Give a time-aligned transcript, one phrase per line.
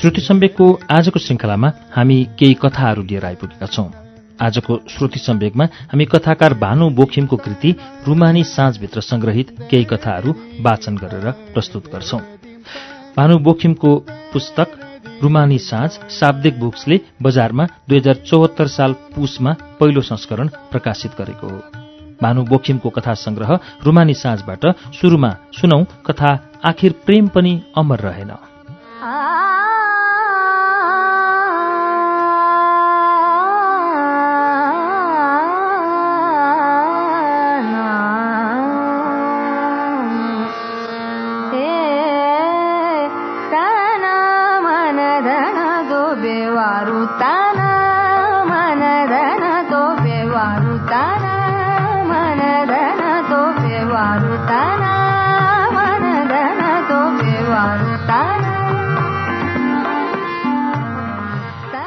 [0.00, 3.84] श्रुति सम्वेकको आजको श्रृङ्खलामा हामी केही कथाहरू लिएर आइपुगेका छौं।
[4.40, 7.74] आजको श्रुति सम्वेकमा हामी कथाकार भानु बोखिमको कृति
[8.06, 12.20] रूमानी साँझभित्र संग्रहित केही कथाहरू वाचन गरेर प्रस्तुत गर्छौं।
[13.16, 13.94] भानु बोखिमको
[14.32, 14.78] पुस्तक
[15.22, 21.62] रूमानी साँझ शाब्दिक बुक्सले बजारमा दुई हजार चौहत्तर साल पुसमा पहिलो संस्करण प्रकाशित गरेको हो।
[22.22, 28.32] भानु बोखिमको कथा संग्रह रूमानी साँझबाट शुरूमा सुनौ कथा आखिर प्रेम पनि अमर रहेन।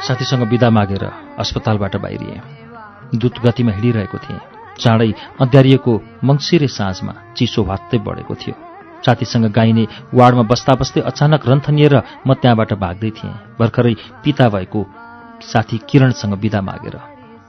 [0.04, 1.04] साथीसँग विदा मागेर
[1.38, 2.40] अस्पतालबाट बाहिरिए।
[3.18, 4.40] दूत गतिमा हिँडिरहेको थिएँ।
[4.78, 8.54] चाँडै अँध्यारिएको मङ्सिरे साँझमा चिसो भात्तै बढेको थियो।
[9.06, 15.03] साथीसँग गाइने वार्डमा बस्दा बस्दै अचानक रन्थनिएर म त्यहाँबाट भाग्दै थिएँ। भर्खरै पिता भएको
[15.42, 16.96] साथी किरणसँग विदा मागेर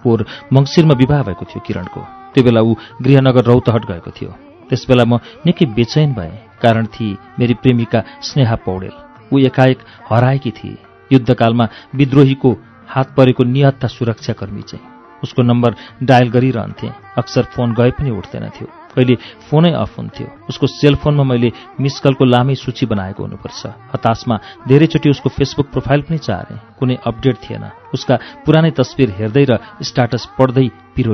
[0.04, 2.02] पोहोर मङ्सिरमा विवाह भएको थियो किरणको।
[2.34, 4.32] त्यो बेला ऊ गृहनगर रौतहट गएको थियो।
[4.70, 8.96] त्यसबेला म निकै बेचैन भएँ कारण थिए मेरी प्रेमिका स्नेहा पौडेल।
[9.34, 10.78] ऊ एकाएक हराएकी थिए
[11.12, 12.52] युद्धकालमा विद्रोहीको
[12.88, 14.86] हात परेको निहत्ता सुरक्षाकर्मी चाहिँ।
[15.24, 19.16] उसको नम्बर डायल गरिरहन्थे। अक्सर फोन गए पनि उठ्दैनथ्यो कहिले
[19.48, 23.62] फोनै अफ हुन्थ्यो। उसको सेलफोनमा मैले मिस कलको लामै सूची बनाएको हुनुपर्छ।
[23.94, 24.36] हताशमा
[24.68, 27.64] धेरैचोटि उसको फेसबुक प्रोफाइल पनि चाहेँ कुनै अपडेट थिएन।
[27.94, 31.14] उसका पुरानै तस्विर हेर्दै र स्टाटस पढ्दै पिरो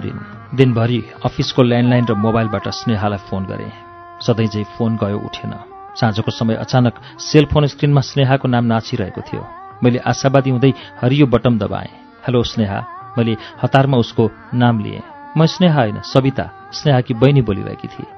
[0.00, 0.16] दिन
[0.54, 3.72] दिनभरि अफिसको ल्यान्डलाइन र मोबाइलबाट स्नेहालाई फोन गरेँ।
[4.22, 5.52] सधैँ चाहिँ फोन गयो उठेन।
[6.00, 9.42] साँझको समय अचानक सेलफोन स्क्रिनमा स्नेहाको नाम नाचिरहेको थियो।
[9.84, 11.90] मैले आशावादी हुँदै हरियो बटम दबाएँ।
[12.26, 12.80] हेलो स्नेहा।
[13.18, 15.02] मैले हतारमा उसको नाम लिएँ।
[15.38, 18.12] म स्नेहा होइन सविता। स्नेहाकी बहिनी बोलिरहेकी थिएँ।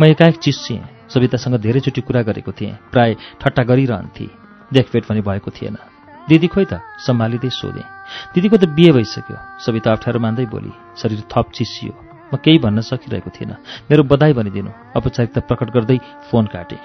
[0.00, 4.28] म एकाएक चिस्सिएँ। सवितासँग धेरैचोटि कुरा गरेको थिएँ। प्राय ठट्टा गरिरहन्थे।
[4.72, 5.76] देखभेट पनि भएको थिएन।
[6.28, 7.86] दिदी खोइ त सम्हालिँदै सोधेँ।
[8.34, 11.92] दिदीको त बिहे भइसक्यो। सविता अप्ठ्यारो मान्दै बोली शरीर थप चिसियो
[12.30, 13.56] म केही भन्न सकिरहेको थिइनँ।
[13.90, 15.98] मेरो बधाई भनिदिनु। औपचारिकता प्रकट गर्दै
[16.30, 16.82] फोन काटेँ।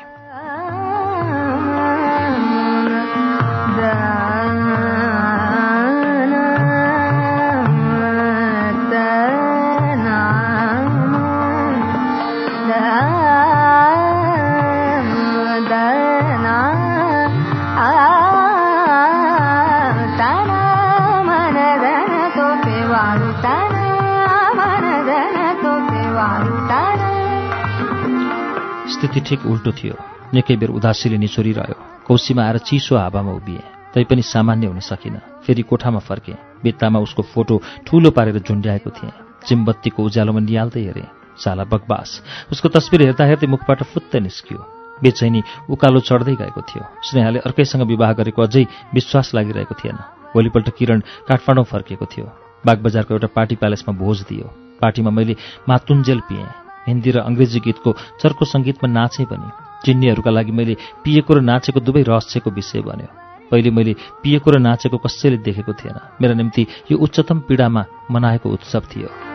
[29.11, 29.95] स्थिति ठिक उल्टो थियो।
[30.33, 31.75] निकै बेर उदासीले निचोरिरह्यो।
[32.07, 37.61] कौसीमा आएर चिसो हावामा उभिएँ। तैपनि सामान्य हुन सकिनँ। फेरि कोठामा फर्केँ। भित्तामा उसको फोटो
[37.83, 39.11] ठूलो पारेर झुन्ड्याएको थिएँ।
[39.47, 42.09] चिम्बत्तीको उज्यालोमा निहाल्दै हेरेँ। साला बकबास
[42.51, 44.59] उसको तस्विर हेर्दा हेर्दै मुखबाट फुत्तै निस्कियो।
[45.03, 48.63] बेचैनी उकालो चढ्दै गएको थियो। स्नेहाले अर्कैसँग विवाह गरेको अझै
[48.95, 49.97] विश्वास लागिरहेको थिएन।
[50.31, 52.25] भोलिपल्ट किरण काठमाडौँ फर्किएको थियो।
[52.63, 54.47] बागबजारको एउटा पार्टी प्यालेसमा भोज दियो।
[54.79, 55.35] पार्टीमा मैले
[55.67, 57.89] मातुन्जेल पिएँ। हिन्दी र अङ्ग्रेजी गीतको
[58.21, 59.47] चर्को सङ्गीतमा नाचेँ पनि।
[59.85, 60.73] चिन्नेहरूका लागि मैले
[61.03, 63.09] पिएको र नाचेको दुवै रहस्यको विषय बन्यो।
[63.51, 63.93] पहिले मैले
[64.23, 69.30] पिएको र नाचेको कसैले देखेको थिएन। मेरा निम्ति यो उच्चतम पीडामा मनाएको उत्सव थियो।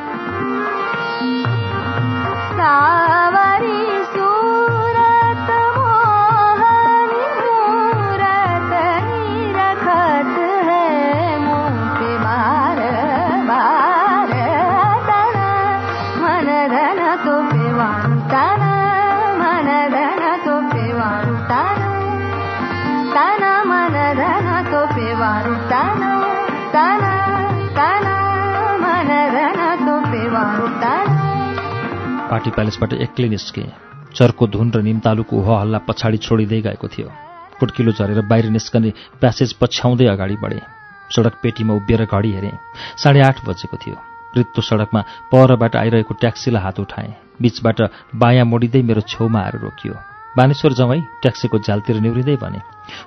[32.37, 33.65] पार्टी प्यालेसबाट एक्लै निस्के।
[34.13, 37.09] चर्को धुन र निमतालुको हो हल्ला पछाडि छोडिँदै गएको थियो।
[37.57, 40.61] कुटकिलो झरेर बाहिर निस्कने प्यासेज पछ्याउँदै अगाडि बढे।
[41.09, 42.53] सडक पेटीमा उभिएर घडी हेरेँ।
[43.01, 43.97] साढे आठ बजेको थियो।
[44.37, 45.01] रित्तो सडकमा
[45.33, 47.81] परबाट आइरहेको ट्याक्सीलाई हात उठाएँ। बिचबाट
[48.13, 49.95] बायाँ मोडिँदै मेरो छेउमा आएर रोकियो।
[50.37, 52.61] बानेश्वर जवाई ट्याक्सीको झ्यालतिर निहुरिँदै भने।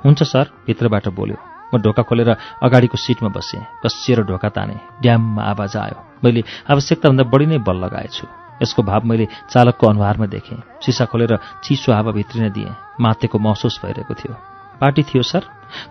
[0.06, 1.38] हुन्छ सर भित्रबाट बोल्यो।
[1.70, 2.34] म ढोका खोलेर
[2.66, 4.76] अगाडिको सिटमा बसेँ। कसिएर ढोका ताने।
[5.06, 10.58] ड्याममा आवाज आयो। मैले आवश्यकताभन्दा बढी नै बल लगाएछु। यसको भाव मैले चालकको अनुहारमा देखेँ।
[10.86, 14.34] सिसा खोलेर चिसो हावा भित्रिन दिएँ। मातेको महसुस भइरहेको थियो।
[14.82, 15.44] पार्टी थियो सर।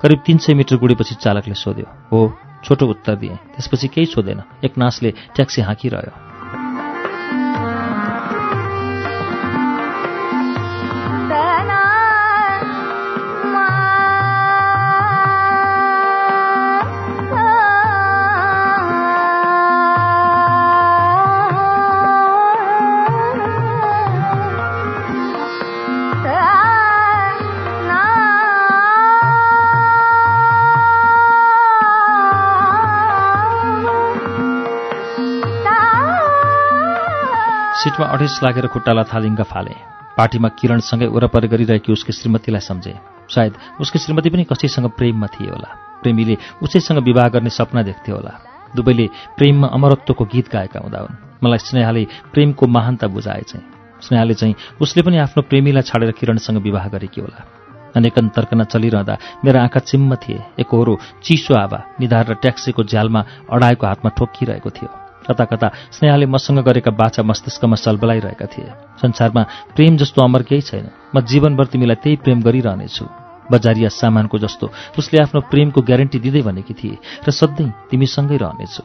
[0.02, 4.78] करिब तिन सय मिटर गुडेपछि चालकले सोध्यो हो छोटो उत्तर दिएँ। त्यसपछि केही सोधेन। एक
[4.78, 6.27] नासले ट्याक्सी हाँकिरह्यो।
[37.98, 39.74] सिटमा अठेस लागेर खुट्टालाई थालिङ्ग फाले।
[40.14, 42.94] पार्टीमा किरणसँगै वरपर गरिरहेकी उसकी श्रीमतीलाई सम्झे।
[43.26, 43.52] सायद
[43.82, 45.70] उसकी श्रीमती पनि कसैसँग प्रेममा थिए होला।
[46.02, 48.32] प्रेमीले उसैसँग विवाह गर्ने सपना देख्थे होला।
[48.70, 53.66] दुवैले प्रेममा अमरत्वको गीत गाएका हुँदा हुन्। मलाई स्नेहाले प्रेमको महानता बुझाए चाहिँ
[53.98, 57.40] स्नेहाले चाहिँ उसले पनि आफ्नो प्रेमीलाई छाडेर किरणसँग विवाह गरेकी होला।
[57.98, 59.14] अनेकन तर्कना चलिरहँदा
[59.44, 60.94] मेरा आँखा चिम्म थिए। एकहोरो
[61.26, 66.90] चिसो आवा निधार र ट्याक्सीको झ्यालमा अडाएको हातमा ठोक्किरहेको थियो। कता कता स्नेहाले मसँग गरेका
[66.90, 69.42] बाछा मस्तिष्कमा सलबलाइरहेका थिए। संसारमा
[69.76, 73.04] प्रेम जस्तो अमर केही छैन। म जीवनभर तिमीलाई त्यही प्रेम गरिरहनेछु।
[73.52, 74.66] बजारिया सामानको जस्तो
[74.98, 78.82] उसले आफ्नो प्रेमको ग्यारेन्टी दिँदै भनेकी थिए र सधैँ तिमीसँगै रहनेछु।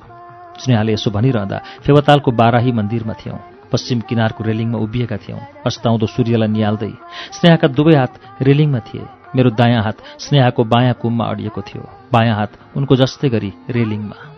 [0.60, 3.40] स्नेहाले यसो भनिरहँदा फेवतालको बाराही मन्दिरमा थियौँ।
[3.72, 6.92] पश्चिम किनारको रेलिङमा उभिएका थियौँ। अस्ताउँदो सूर्यलाई निहाल्दै
[7.36, 8.14] स्नेहाका दुवै हात
[8.48, 9.04] रेलिङमा थिए।
[9.36, 14.33] मेरो दायाँ हात स्नेहाको बायाँ कुममा अडिएको थियो। बायाँ हात उनको जस्तै गरी रेलिङमा।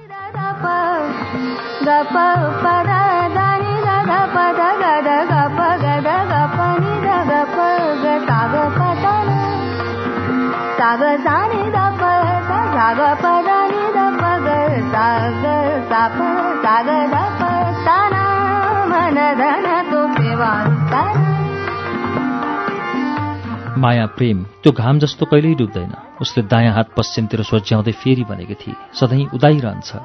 [23.78, 28.76] माया प्रेम त्यो घाम जस्तो कहिल्यै डुब्दैन। उसले दायाँ हात पश्चिमतिर सोच्याउँदै फेरि भनेकी थिए
[28.94, 29.96] सधैँ उदाइरहन्छ।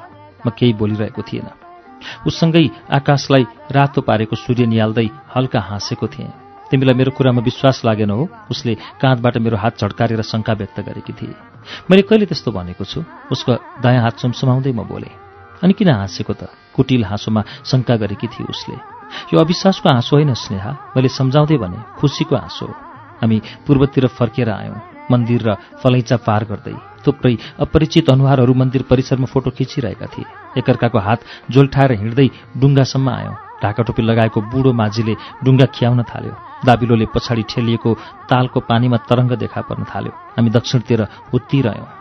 [0.47, 1.70] म केही बोलिरहेको थिएन।
[2.27, 6.31] उससँगै आकाशलाई रातो पारेको सूर्य निहाल्दै हल्का हाँसेको थिएँ।
[6.71, 8.27] तिमीलाई मेरो कुरामा विश्वास लागेन हो?
[8.51, 11.35] उसले काँधबाट मेरो हात झड्कारेर शङ्का व्यक्त गरेकी थिए।
[11.89, 13.03] मैले कहिले त्यस्तो भनेको छु?
[13.31, 13.51] उसको
[13.83, 15.11] दायाँ हात सुमसुमाउँदै म बोले
[15.63, 16.47] अनि किन हाँसेको त?
[16.75, 18.75] कुटिल हाँसोमा शङ्का गरेकी थिए उसले।
[19.33, 22.67] यो अविश्वासको हाँसो होइन स्नेहा। मैले सम्झाउँदै भने खुसीको हाँसो
[23.19, 23.37] हामी
[23.67, 26.75] पूर्वतिर फर्केर आयौँ। मन्दिर र फलैँचा पार गर्दै
[27.05, 27.35] थुप्रै
[27.65, 30.25] अपरिचित अनुहारहरू मन्दिर परिसरमा फोटो खिचिरहेका थिए।
[30.59, 31.19] एकअर्काको हात
[31.53, 32.27] जोल्ठाएर हिँड्दै
[32.61, 35.13] डुङ्गासम्म आयौँ। ढाकाटोपी लगाएको बुढो माझीले
[35.43, 36.33] डुङ्गा खियाउन थाल्यो।
[36.65, 37.89] दाबिलोले पछाडि ठेलिएको
[38.29, 41.01] तालको पानीमा तरङ्ग देखा पर्न थाल्यो। हामी दक्षिणतिर
[41.33, 42.00] उत्तिरह्यौँ।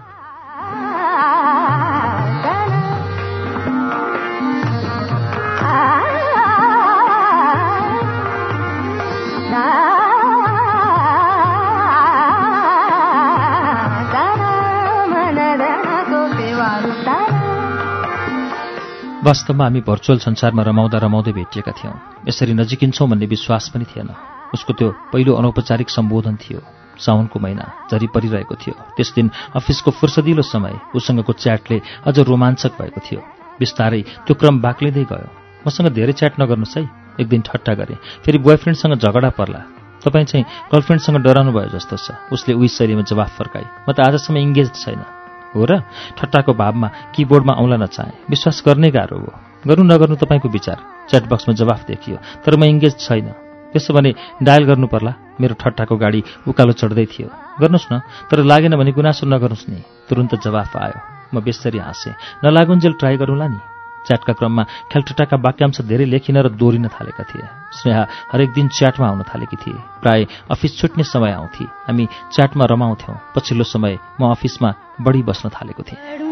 [19.21, 24.09] वास्तवमा हामी भर्चुअल संसारमा रमाउँदा रमाउँदै भेटिएका थियौँ। यसरी नजिकिन्छौँ भन्ने विश्वास पनि थिएन।
[24.57, 26.61] उसको त्यो पहिलो अनौपचारिक सम्बोधन थियो
[26.97, 33.01] साउनको महिना झरी परिरहेको थियो। त्यस दिन अफिसको फुर्सदिलो समय उसँगको च्याटले अझ रोमाञ्चक भएको
[33.05, 33.21] थियो।
[33.61, 35.29] बिस्तारै त्यो क्रम बाक्लिँदै गयो।
[35.69, 36.89] मसँग धेरै च्याट नगर्नुहोस् है
[37.21, 39.61] एक दिन ठट्टा गरेँ। फेरि बोयफ्रेन्डसँग झगडा पर्ला।
[40.01, 44.41] तपाईँ चाहिँ गर्लफ्रेन्डसँग डराउनु भयो जस्तो छ। उसले उही शैलीमा जवाफ फर्काए। म त आजसम्म
[44.49, 45.20] इङ्गेज छैन।
[45.55, 45.81] हो र?
[46.19, 49.33] ठट्टाको भावमा किबोर्डमा औँला नचाहे। विश्वास गर्ने गाह्रो हो।
[49.67, 50.79] गर्नु नगर्नु तपाईँको विचार।
[51.11, 53.29] च्याट बक्समा जवाफ देखियो। तर म इङ्गेज छैन।
[53.73, 57.29] त्यसो भने डायल गर्नु पर्ला। मेरो ठट्टाको गाडी उकालो चढ्दै थियो।
[57.61, 60.99] गर्नुहोस् न तर लागेन भने गुनासो नगर्नुहोस् नि। तुरन्त जवाफ आयो।
[61.35, 62.15] म बेसरी हाँसेँ।
[62.45, 68.03] नलागुन्जेल ट्राई गरौँला नि। च्याटका क्रममा खेलटुटाका वाक्यांश धेरै लेखिन र दोहोरिन थालेका थिए। स्नेहा
[68.33, 73.65] हरेक दिन च्याटमा आउन थालेकी थिए। प्राय अफिस छुट्ने समय आउँथे। हामी च्याटमा रमाउँथ्यौँ। पछिल्लो
[73.65, 76.30] समय म अफिसमा बढी बस्न थालेको थिएँ।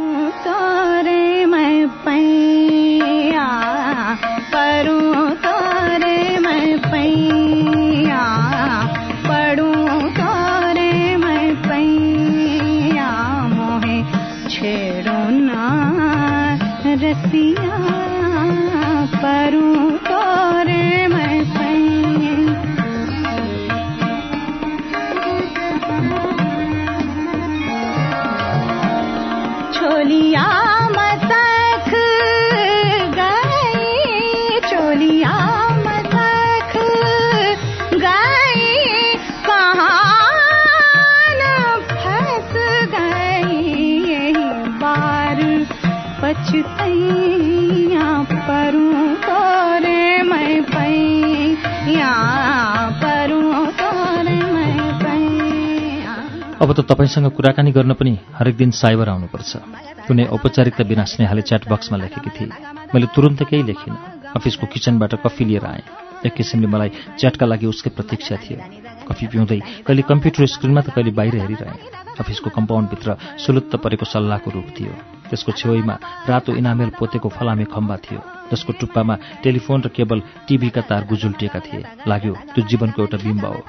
[46.29, 48.07] पछतैया
[48.47, 52.13] परूं तोरे मैं पैया
[56.63, 59.57] अब त तपाईँसँग कुराकानी गर्न पनि हरेक दिन साइबर आउनुपर्छ।
[60.09, 62.49] कुनै औपचारिकता बिना स्नेहाले च्याट बक्समा लेखेकी थिए।
[62.95, 63.97] मैले तुरन्त केही लेखिनँ।
[64.37, 65.83] अफिसको किचनबाट कफी लिएर आएँ।
[66.27, 71.11] एक किसिमले मलाई च्याटका लागि उसकै प्रतीक्षा थियो। कफी पिउँदै कहिले कम्प्युटर स्क्रिनमा त कहिले
[71.19, 74.93] बाहिर हेरिरहेँ अफिसको कम्पाउन्डभित्र सुलुत्त परेको सल्लाहको रूप थियो।
[75.31, 75.95] त्यसको छेउमा
[76.29, 81.83] रातो इनामेल पोतेको फलामे खम्बा थियो। जसको टुप्पामा टेलिफोन र केबल टिभीका तार गुजुल्टिएका थिए।
[82.09, 83.61] लाग्यो त्यो जीवनको एउटा बिम्ब हो।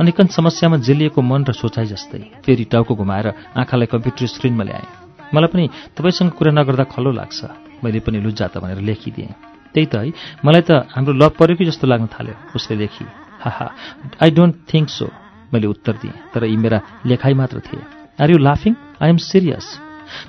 [0.00, 4.88] अनेकन समस्यामा जेलिएको मन र सोचाइ जस्तै। फेरि टाउको घुमाएर आँखालाई कम्प्युटर स्क्रिनमा ल्याएँ।
[5.32, 5.64] मलाई पनि
[5.96, 7.38] तपाईँसँग कुरा नगर्दा खल्लो लाग्छ।
[7.84, 9.32] मैले पनि लुज्जा त भनेर लेखिदिएँ।
[9.72, 10.12] त्यही त है
[10.44, 12.34] मलाई त हाम्रो लभ पऱ्यो कि जस्तो लाग्न थाल्यो?
[12.58, 13.04] उसले लेखी।
[13.40, 13.66] हाहा
[14.22, 15.10] आई डोन्ट थिङ्क सो
[15.52, 17.82] मैले उत्तर दिएँ। तर यी मेरा लेखाइ मात्र थिए।
[18.22, 19.66] आर यु लाफिङ आई एम सिरियस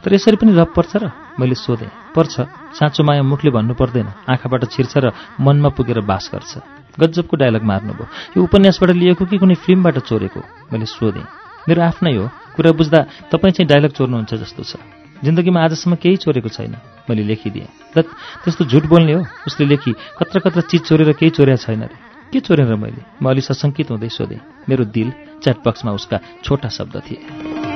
[0.03, 1.11] तर यसरी पनि लभ पर्छ र?
[1.39, 2.35] मैले सोधेँ। पर्छ।
[2.77, 6.51] साँचो माया मुखले भन्नु पर्दैन। आँखाबाट छिर्छ र मनमा पुगेर बास गर्छ।
[6.99, 8.05] गजबको डायलग मार्नुभयो।
[8.37, 10.41] यो उपन्यासबाट लिएको कि कुनै फिल्मबाट चोरेको?
[10.69, 11.25] मैले सोधेँ।
[11.69, 12.99] मेरो आफ्नै हो। कुरा बुझ्दा
[13.31, 14.77] तपाईँ चाहिँ डायलग चोर्नुहुन्छ जस्तो छ।
[15.23, 16.75] जिन्दगीमा आजसम्म केही चोरेको छैन।
[17.09, 18.05] मैले लेखिदिएँ। त
[18.45, 19.21] त्यस्तो झुट बोल्ने हो?
[19.47, 23.03] उसले लेखी कत्र कत्र चिज चोरेर केही चोर्या छैन रे। के चोरेर मैले?
[23.21, 25.11] म अलि सशङ्कित हुँदै सोधेँ। मेरो दिल
[25.43, 27.70] च्याटबक्समा उसका छोटा शब्द थिए।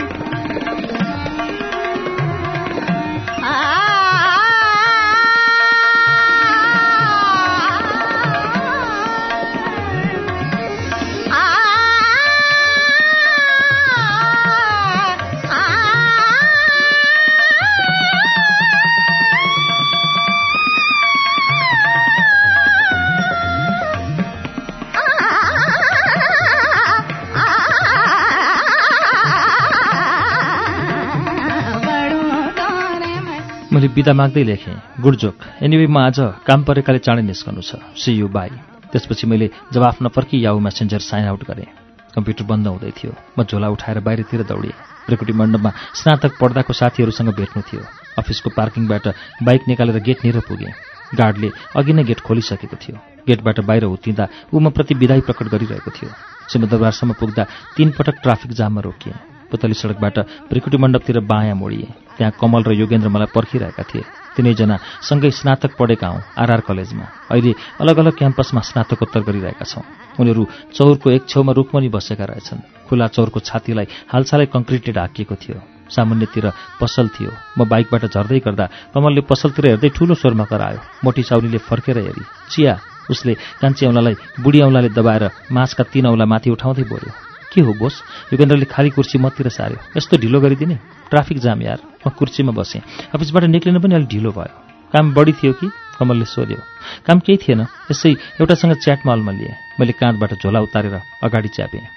[33.85, 38.27] मैले बिदा माग्दै लेखेँ गुडजोक एनिवे म आज काम परेकाले चाँडै निस्कनु छ। सी यु
[38.33, 38.49] बाई
[38.89, 41.69] त्यसपछि मैले जवाफ नपर्की याहु मेसेन्जर साइन आउट गरेँ।
[42.17, 44.73] कम्प्युटर बन्द हुँदै थियो। म झोला उठाएर बाहिरतिर दौडेँ
[45.05, 47.83] प्रकृति मण्डपमा स्नातक पढ्दाको साथीहरूसँग भेट्नु थियो।
[48.17, 49.05] अफिसको पार्किङबाट
[49.45, 50.73] बाइक निकालेर गेट निर पुगेँ।
[51.13, 55.91] गार्डले अघि नै गेट खोलिसकेको थियो। गेटबाट बाहिर उत्तिँदा ऊ म प्रति विदाई प्रकट गरिरहेको
[55.93, 56.09] थियो।
[56.49, 57.43] सिंहदरबारसम्म पुग्दा
[57.77, 60.17] तीन पटक ट्राफिक जाममा रोकिएँ। पुतली सडकबाट
[60.49, 61.87] त्रिकुटी मण्डपतिर बायाँ मोडिए।
[62.17, 64.03] त्यहाँ कमल र योगेन्द्र मलाई पर्खिरहेका थिए।
[64.35, 69.83] तिनैजना सँगै स्नातक पढेका हौँ आरआर कलेजमा। अहिले अलग अलग क्याम्पसमा स्नातकोत्तर गरिरहेका छौँ।
[70.19, 70.43] उनीहरू
[70.75, 75.59] चौरको एक छेउमा रुखमनी बसेका रहेछन्। खुला चौरको छातीलाई हालसालै कङ्क्रिटले ढाकिएको थियो।
[75.89, 76.45] सामान्यतिर
[76.81, 81.97] पसल थियो। म बाइकबाट झर्दै गर्दा कमलले पसलतिर हेर्दै ठूलो स्वरमा करायो। मोटी चाउलीले फर्केर
[81.99, 82.73] हेरी। चिया!
[83.09, 87.25] उसले कान्छी औँलालाई बुढी औँलाले दबाएर मासका तीन औँला माथि उठाउँदै बोल्यो।
[87.55, 88.03] के हो बोस?
[88.33, 90.75] योगेन्द्रले खाली कुर्सी मतिर सार्यो यस्तो ढिलो गरिदिने?
[91.09, 92.81] ट्राफिक जाम यार। म कुर्सीमा बसेँ।
[93.15, 94.53] अफिसबाट निक्लिनु पनि अलिक ढिलो भयो।
[94.91, 95.67] काम बढी थियो कि?
[96.00, 96.59] कमलले सोध्यो।
[97.07, 101.88] काम केही थिएन। यसै एउटासँग च्याटमा अल्मा लिएँ। मैले काँधबाट झोला उतारेर अगाडि च्यापेँ।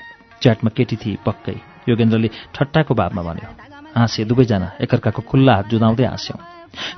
[0.42, 3.48] च्याटमा केटी थिए पक्कै। योगेन्द्रले ठट्टाको भावमा भन्यो।
[3.98, 6.38] हाँसे दुवैजना। एकअर्काको खुल्ला हात जुदाउँदै हाँस्यौँ।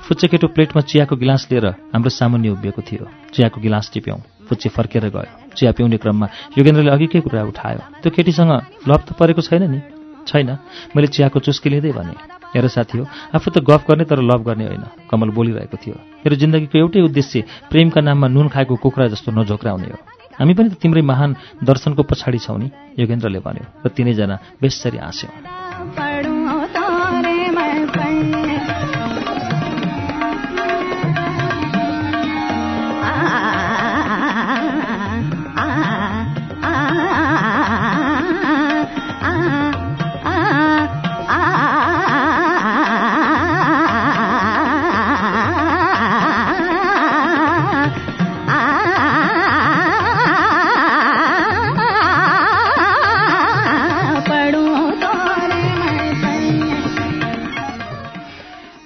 [0.05, 5.07] फुच्चे केटो प्लेटमा चियाको गिलास लिएर हाम्रो सामुन्य उभिएको थियो। चियाको गिलास टिप्यौँ। फुच्चे फर्केर
[5.15, 6.27] गयो। चिया पिउने क्रममा
[6.59, 8.51] योगेन्द्रले अघिकै कुरा उठायो। त्यो केटीसँग
[8.83, 9.79] लभ त परेको छैन नि?
[10.27, 10.49] छैन।
[10.91, 12.13] मैले चियाको चुस्की लिँदै भने
[12.51, 16.35] हेर साथी हो आफू त गफ गर्ने तर लभ गर्ने होइन कमल बोलिरहेको थियो। मेरो
[16.35, 19.97] जिन्दगीको एउटै उद्देश्य प्रेमका नाममा नुन खाएको कुखुरा जस्तो नझोक्राउने हो।
[20.35, 22.67] हामी पनि त तिम्रै महान दर्शनको पछाडि छौँ नि
[22.99, 25.70] योगेन्द्रले भन्यो र तिनैजना बेसरी हाँस्यौँ।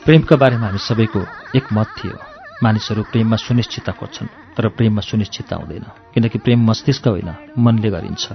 [0.06, 1.20] प्रेमका बारेमा हामी सबैको
[1.58, 2.18] एक मत थियो।
[2.64, 8.26] मानिसहरू प्रेममा सुनिश्चितता खोज्छन् तर प्रेममा सुनिश्चितता हुँदैन। किनकि प्रेम मस्तिष्क होइन मनले गरिन्छ।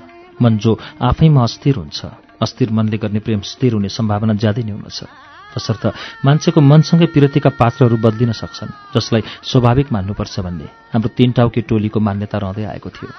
[0.43, 2.01] मन जो आफैमा अस्थिर हुन्छ
[2.43, 4.99] अस्थिर मनले गर्ने प्रेम स्थिर हुने सम्भावना ज्यादै नै हुनेछ।
[5.55, 5.85] तसर्थ
[6.27, 12.39] मान्छेको मनसँगै पिरतीका पात्रहरू बदलिन सक्छन् जसलाई स्वाभाविक मान्नुपर्छ भन्ने हाम्रो तीन टाउके टोलीको मान्यता
[12.39, 13.15] रहँदै आएको थियो।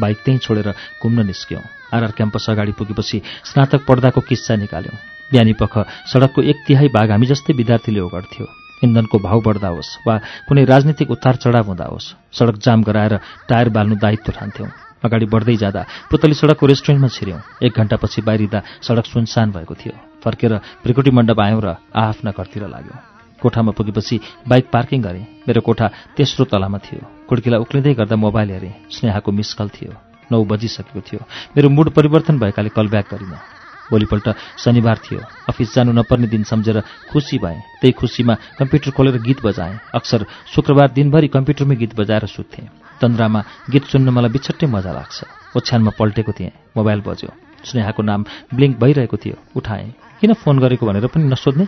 [0.00, 0.72] बाइक त्यहीँ छोडेर
[1.04, 5.74] घुम्न निस्क्यौँ। आरआर क्याम्पस अगाडि पुगेपछि स्नातक पढ्दाको किस्सा निकाल्यौँ। बिहानी पख
[6.12, 8.46] सडकको एक तिहाई भाग हामी जस्तै विद्यार्थीले ओगर्थ्यो
[8.84, 10.14] इन्धनको भाउ बढ्दा होस् वा
[10.48, 13.14] कुनै राजनीतिक उतार चढाव हुँदा होस् सडक जाम गराएर
[13.48, 14.70] टायर बाल्नु दायित्व ठान्थ्यौँ।
[15.04, 19.94] अगाडि बढ्दै जाँदा पुतली सडकको रेस्टुरेन्टमा छिर्यौँ। एक घण्टापछि बाहिरिँदा सडक सुनसान भएको थियो।
[20.24, 22.98] फर्केर प्रिकुटी मण्डप आयौँ र आआफ्ना घरतिर लाग्यौँ।
[23.40, 28.74] कोठामा पुगेपछि बाइक पार्किङ गरेँ। मेरो कोठा तेस्रो तलामा थियो। कुड्कीलाई उक्लिँदै गर्दा मोबाइल हेरेँ।
[28.92, 29.92] स्नेहाको मिस कल थियो।
[30.32, 31.20] नौ बजिसकेको थियो।
[31.56, 33.59] मेरो मुड परिवर्तन भएकाले कल ब्याक गरिनँ।
[33.90, 34.28] भोलिपल्ट
[34.58, 36.80] शनिबार थियो। अफिस जानु नपर्ने दिन सम्झेर
[37.10, 42.68] खुसी भएँ। त्यही खुसीमा कम्प्युटर खोलेर गीत बजाएँ। अक्सर शुक्रबार दिनभरि कम्प्युटरमै गीत बजाएर सुत्थेँ।
[43.00, 45.18] तन्द्रामा गीत सुन्न मलाई बिछट्टै मजा लाग्छ।
[45.56, 47.30] ओछ्यानमा पल्टेको थिएँ। मोबाइल बज्यो।
[47.64, 48.20] स्नेहाको नाम
[48.54, 51.66] ब्लिङ्क भइरहेको थियो। उठाएँ। किन फोन गरेको भनेर पनि नसोध्ने?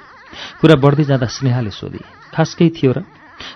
[0.60, 2.00] कुरा बढ्दै जाँदा स्नेहाले सोधी।
[2.32, 3.04] खास केही थियो र?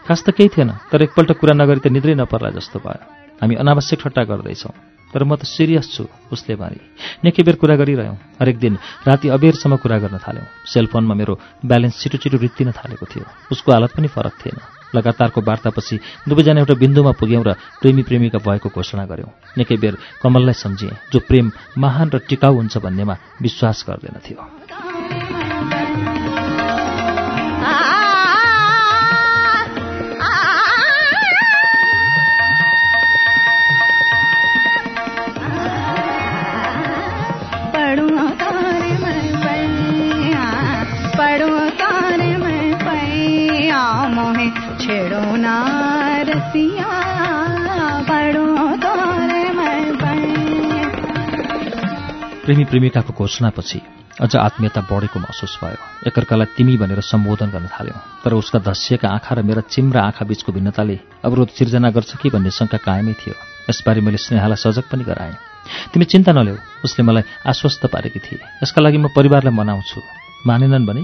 [0.09, 3.01] खास त केही थिएन तर एकपल्ट कुरा नगरी त निद्रै नपर्ला जस्तो भयो।
[3.41, 6.81] हामी अनावश्यक ठट्टा गर्दैछौँ। तर म त सिरियस छु उसले भने।
[7.25, 8.75] निकै बेर कुरा गरिरह्यौँ। हरेक दिन
[9.07, 11.35] राति अबेरसम्म कुरा गर्न थाल्यौँ। सेलफोनमा मेरो
[11.65, 14.59] ब्यालेन्स छिटो छिटो रित्तिन थालेको थियो। उसको हालत पनि फरक थिएन।
[14.95, 15.97] लगातारको वार्तापछि
[16.29, 21.19] दुवैजना एउटा बिन्दुमा पुग्यौँ र प्रेमी प्रेमिका भएको घोषणा गर्यौँ। निकै बेर कमललाई सम्झिएँ जो
[21.29, 24.17] प्रेम महान र टिकाउ हुन्छ भन्नेमा विश्वास गर्दैन
[52.47, 53.79] प्रेमी प्रेमिकाको घोषणापछि
[54.23, 59.35] अझ आत्मीयता बढेको महसुस भयो। एकअर्कालाई तिमी भनेर सम्बोधन गर्न थाल्यौँ तर उसका धस्सिएका आँखा
[59.35, 63.35] र मेरा चिम्रा आँखा बीचको भिन्नताले अवरोध सिर्जना गर्छ कि भन्ने शङ्का कायमै थियो।
[63.71, 65.35] यसबारे मैले स्नेहालाई सजग पनि गराएँ।
[65.91, 70.01] तिमी चिन्ता नल्याऊ उसले मलाई आश्वस्त पारेकी थिए। यसका लागि म परिवारलाई मनाउँछु।
[70.47, 71.03] मानेनन् भने?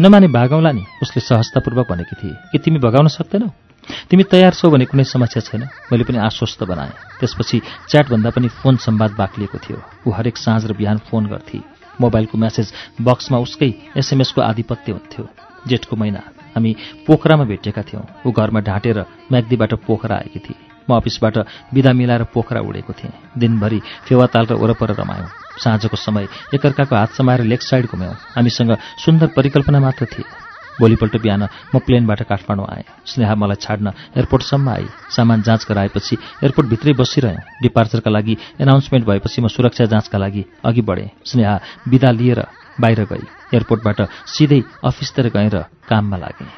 [0.00, 3.67] नमाने भागाउँला नि उसले सहजतापूर्वक भनेकी थिए। कि तिमी भगाउन सक्दैनौ?
[4.10, 8.76] तिमी तयार छौ भने कुनै समस्या छैन। मैले पनि आश्वस्त बनाएँ। त्यसपछि च्याटभन्दा पनि फोन
[8.76, 11.60] सम्वाद बाक्लिएको थियो। ऊ हरेक साँझ र बिहान फोन गर्थे।
[12.00, 12.72] मोबाइलको म्यासेज
[13.02, 15.28] बक्समा उसकै एसएमएसको आधिपत्य हुन्थ्यो।
[15.68, 16.22] जेठको महिना।
[16.54, 18.98] हामी पोखरामा भेटेका थियौँ। ऊ घरमा ढाँटेर
[19.32, 20.56] म्याग्दीबाट पोखरा आएकी थिए
[20.90, 21.38] म अफिसबाट
[21.74, 25.28] बिदा मिलाएर पोखरा उडेको थिएँ। दिनभरि फेवाताल र वरपर रमायौँ।
[25.60, 30.47] साँझको समय एकअर्काको हात समाएर लेक साइड घुम्यौँ। हामीसँग सुन्दर परिकल्पना मात्र थिए।
[30.80, 31.42] भोलिपल्ट बिहान
[31.74, 33.86] म प्लेनबाट काठमाडौँ आएँ। स्नेहा मलाई छाड्न
[34.16, 40.44] एयरपोर्टसम्म आई। सामान जाँच गराएपछि एयरपोर्टभित्रै बसिरह्यौँ। डिपार्चरका लागि एनाउन्समेन्ट भएपछि म सुरक्षा जाँचका लागि
[40.64, 41.54] अघि बढेँ। स्नेहा
[41.88, 42.40] बिदा लिएर
[42.78, 46.50] बाहिर गई। एयरपोर्टबाट सिधै अफिसतिर गएँ र काममा लागेँ।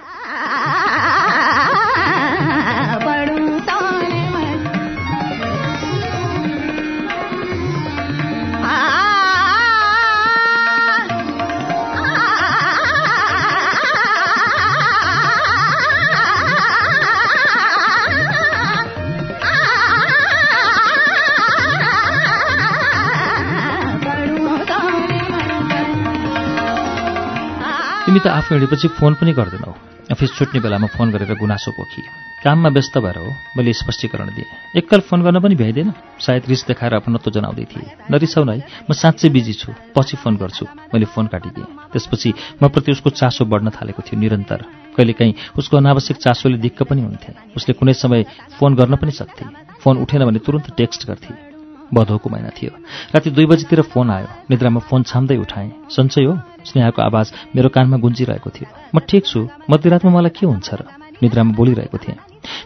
[28.11, 29.71] तिमी त आफू हिँडेपछि फोन पनि गर्दैनौ।
[30.11, 32.03] अफिस छुट्ने बेलामा फोन गरेर गुनासो पोखी।
[32.43, 34.51] काममा व्यस्त भएर हो मैले स्पष्टीकरण दिएँ।
[34.83, 39.31] एकल फोन गर्न पनि भ्याइँदैन। सायद रिस देखाएर अपनत्व जनाउँदै थिएँ। नरिसाउन है म साँच्चै
[39.31, 44.03] बिजी छु पछि फोन गर्छु मैले फोन काटिदिएँ। त्यसपछि म प्रति उसको चासो बढ्न थालेको
[44.03, 44.59] थियो निरन्तर।
[44.99, 48.27] कहिलेकाहीँ उसको अनावश्यक चासोले दिक्क पनि हुन्थे उसले कुनै समय
[48.59, 49.47] फोन गर्न पनि सक्थे।
[49.87, 51.50] फोन उठेन भने तुरन्त टेक्स्ट गर्थे।
[51.95, 52.71] बधौको महिना थियो।
[53.15, 56.39] राति दुई बजीतिर फोन आयो। निद्रामा फोन छाम्दै उठाएँ। सन्चै हो?
[56.65, 60.85] स्नेहाको आवाज मेरो कानमा गुन्जिरहेको थियो। म ठिक छु। मध्यरातमा मलाई के हुन्छ र?
[61.23, 62.17] निद्रामा बोलिरहेको थिएँ।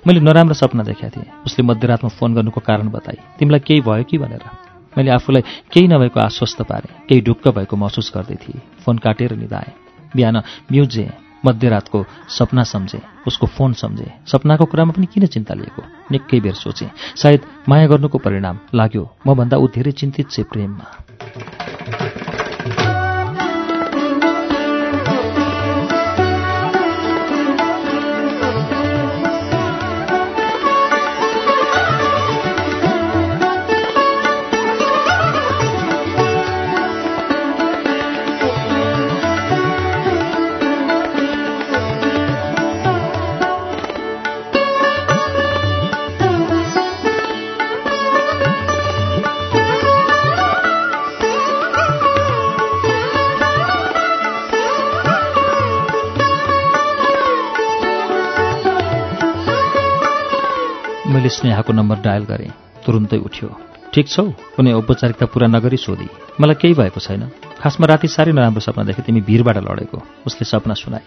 [0.07, 4.19] मैले नराम्रो सपना देखाएको थिएँ। उसले मध्यरातमा फोन गर्नुको कारण बताए। तिमीलाई केही भयो कि
[4.19, 4.45] भनेर।
[4.99, 9.73] मैले आफूलाई केही नभएको आश्वस्त पारेँ। केही ढुक्क भएको महसुस गर्दै थिएँ। फोन काटेर निधाएँ।
[10.17, 10.37] बिहान
[10.73, 15.83] म्युजे मध्यरातको सपना सम्झे उसको फोन सम्झे। सपनाको कुरामा पनि किन चिन्ता लिएको?
[16.13, 20.85] निकै बेर सोचेँ। सायद माया गर्नुको परिणाम लाग्यो। मभन्दा ऊ धेरै चिन्तित छे प्रेममा।
[61.35, 62.51] स्नेहाको नम्बर डायल गरेँ।
[62.87, 63.49] तुरुन्तै उठ्यो।
[63.95, 64.25] ठिक छौ।
[64.57, 66.09] कुनै औपचारिकता पुरा नगरी सोधी।
[66.41, 67.31] मलाई केही भएको छैन।
[67.63, 71.03] खासमा राति साह्रै नराम्रो सपना देखेँ तिमी भिरबाट लडेको। उसले सपना सुनाए।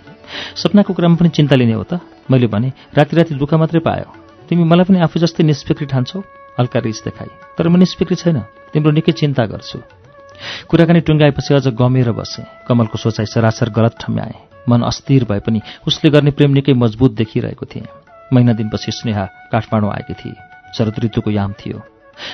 [0.55, 1.99] सपनाको कुरामा पनि चिन्ता लिने हो त।
[2.31, 4.07] मैले भने राति राति दुःख मात्रै पायो।
[4.47, 6.19] तिमी मलाई पनि आफू जस्तै निष्फिक्री ठान्छौ?
[6.59, 8.39] हल्का रिस देखाई। तर म निष्फिक्री छैन।
[8.71, 9.79] तिम्रो निकै चिन्ता गर्छु।
[10.67, 16.09] कुराकानी टुङ्गाएपछि अझ गमेर बसेँ। कमलको सोचाइ सरासर गलत ठम्याएँ। मन अस्थिर भए पनि उसले
[16.11, 20.35] गर्ने प्रेम निकै मजबुत देखिरहेको थिएँ। महिना दिनपछि स्नेहा काठमाडौँ आएकी थिए
[20.75, 21.77] शरद ऋतुको याम थियो।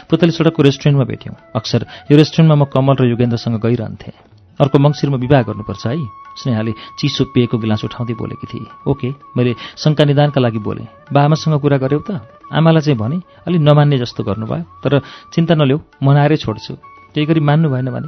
[0.10, 4.14] पुतली सडकको रेस्टुरेन्टमा भेट्यौँ। अक्सर यो रेस्टुरेन्टमा म कमल र योगेन्द्रसँग गइरहन्थेँ।
[4.60, 5.98] अर्को मङ्सिरमा विवाह गर्नुपर्छ है?
[6.34, 11.78] स्नेहाले चिसो पेयको गिलास उठाउँदै बोलेकी थिए ओके मैले शङ्का निदानका लागि बोलेँ। बाआमासँग कुरा
[11.78, 12.22] गऱ्यौ त?
[12.54, 15.02] आमालाई चाहिँ भने अलि नमान्ने जस्तो गर्नुभयो। तर
[15.34, 16.74] चिन्ता नल्याउ मनाएरै छोड्छु।
[17.14, 18.08] केही गरी मान्नु भएन भने?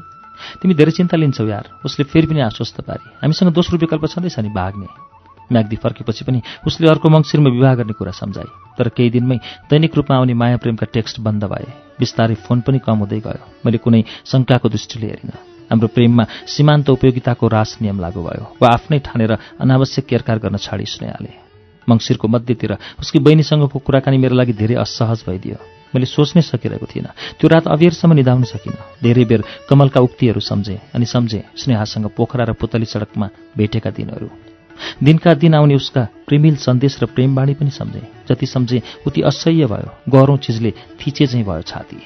[0.62, 4.50] तिमी धेरै चिन्ता लिन्छौ यार। उसले फेरि पनि आश्वस्त पारी। हामीसँग दोस्रो विकल्प छँदैछ नि
[4.50, 5.05] भाग्ने।
[5.52, 9.38] म्याग्दी फर्केपछि पनि उसले अर्को मङ्सिरमा विवाह गर्ने कुरा सम्झाए। तर केही दिनमै
[9.70, 11.68] दैनिक रूपमा आउने माया प्रेमका टेक्स्ट बन्द भए।
[12.00, 17.46] बिस्तारै फोन पनि कम हुँदै गयो। मैले कुनै शङ्काको दृष्टिले हेरिनँ। हाम्रो प्रेममा सीमान्त उपयोगिताको
[17.48, 19.32] रास नियम लागू भयो वा आफ्नै ठानेर
[19.62, 21.32] अनावश्यक केरकार गर्न छाडी स्नेहाले
[21.88, 25.58] मङ्सिरको मध्यतिर उसकी बहिनीसँगको कुराकानी मेरो लागि धेरै असहज भइदियो।
[25.94, 31.06] मैले सोच्नै सकिरहेको थिइनँ। त्यो रात अबेरसम्म निधाउन सकिनँ। धेरै बेर कमलका उक्तिहरू सम्झेँ अनि
[31.06, 33.28] सम्झेँ स्नेहासँग पोखरा र पुतली सडकमा
[33.58, 34.55] भेटेका दिनहरू।
[35.04, 40.12] दिनका दिन आउने उसका प्रेमिल सन्देश र प्रेमवाणी पनि सम्झेँ। जति सम्झेँ उति असह्य भयो।
[40.12, 41.98] गरौँ चिजले थिचे चाहिँ भयो छाती।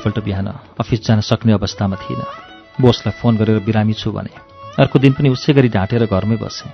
[0.00, 0.46] भोलिपल्ट बिहान
[0.80, 2.24] अफिस जान सक्ने अवस्थामा थिइनँ।
[2.80, 4.32] बोसलाई फोन गरेर बिरामी छु भने
[4.80, 6.72] अर्को दिन पनि उसै गरी ढाँटेर घरमै बसेँ।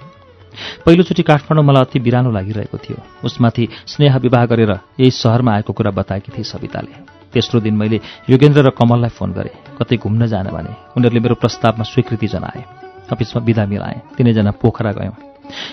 [0.86, 5.90] पहिलोचोटि काठमाडौँ मलाई अति बिरानो लागिरहेको थियो। उसमाथि स्नेह विवाह गरेर यही सहरमा आएको कुरा
[5.90, 6.94] बताएकी थिए सविताले।
[7.34, 7.98] तेस्रो दिन मैले
[8.30, 12.62] योगेन्द्र र कमललाई फोन गरेँ। कतै घुम्न जान भने उनीहरूले मेरो प्रस्तावमा स्वीकृति जनाए।
[13.10, 15.14] अफिसमा बिदा मिलाएँ। तिनैजना पोखरा गयौँ।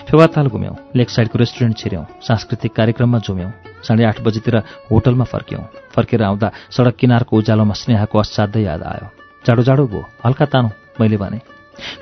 [0.08, 3.50] फेवाताल घुम्यौँ लेक साइडको रेस्टुरेन्ट छिर्यौँ सांस्कृतिक कार्यक्रममा झुम्यौँ
[3.84, 4.56] साढे आठ बजीतिर
[4.90, 9.06] होटलमा फर्क्यौँ। फर्केर आउँदा सडक किनारको उज्यालोमा स्नेहाको असाध्यै याद आयो।
[9.46, 11.38] जाडो जाडो भयो हल्का तानो मैले भने।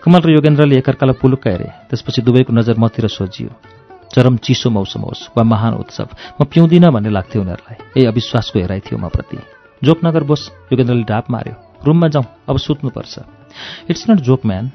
[0.04, 3.50] कमल र योगेन्द्रले एकअर्कालाई पुलुक्क हेरे त्यसपछि दुवैको नजर मतिर सोझियो
[4.14, 6.08] चरम चिसो मौसम होस् वा महान उत्सव
[6.40, 9.38] म पिउँदिनँ भन्ने लाग्थ्यो उनीहरूलाई। यही अविश्वासको हेराइ थियो म प्रति।
[9.82, 13.14] जोकनगर बोस योगेन्द्रले डाप मार्यो। रुममा जाउँ अब सुत्नुपर्छ।
[13.90, 14.70] It's not joke man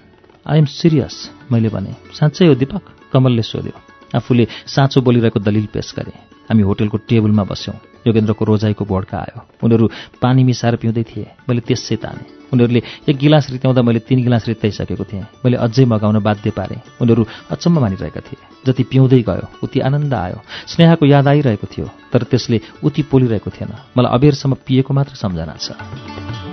[0.47, 1.15] I am serious
[1.51, 2.81] मैले भने। साँच्चै हो दिपक?
[3.13, 3.75] कमलले सोध्यो।
[4.15, 6.15] आफूले साँचो बोलिरहेको दलिल पेश गरे।
[6.47, 7.75] हामी होटेलको टेबलमा बस्यौँ।
[8.07, 9.89] योगेन्द्रको रोजाइको बोड्का आयो। उनीहरू
[10.23, 15.03] पानी मिसाएर पिउँदै थिए। मैले त्यसै ताने। उनीहरूले एक गिलास रित्याउँदा मैले तिन गिलास रित्ताइसकेको
[15.03, 20.13] थिएँ। मैले अझै मगाउन बाध्य पारेँ। उनीहरू अचम्म मानिरहेका थिए। जति पिउँदै गयो उति आनन्द
[20.13, 20.39] आयो।
[20.71, 26.46] स्नेहाको याद आइरहेको थियो तर त्यसले उति पोलिरहेको थिएन। मलाई अबेरसम्म पिएको मात्र सम्झना छ।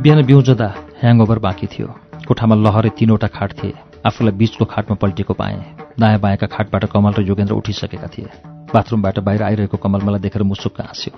[0.00, 0.66] बिहान बिउजदा
[1.00, 1.86] ह्याङओभर बाँकी थियो।
[2.24, 5.60] कोठामा लहरे तिनवटा खाट थिए। आफूलाई बिचको खाटमा पल्टेको पाएँ।
[6.00, 8.30] दायाँ बायाँका खाटबाट कमल र योगेन्द्र उठिसकेका थिए।
[8.72, 11.12] बाथरुमबाट बाहिर आइरहेको कमल मलाई देखेर मुसुक्क हाँस्यो।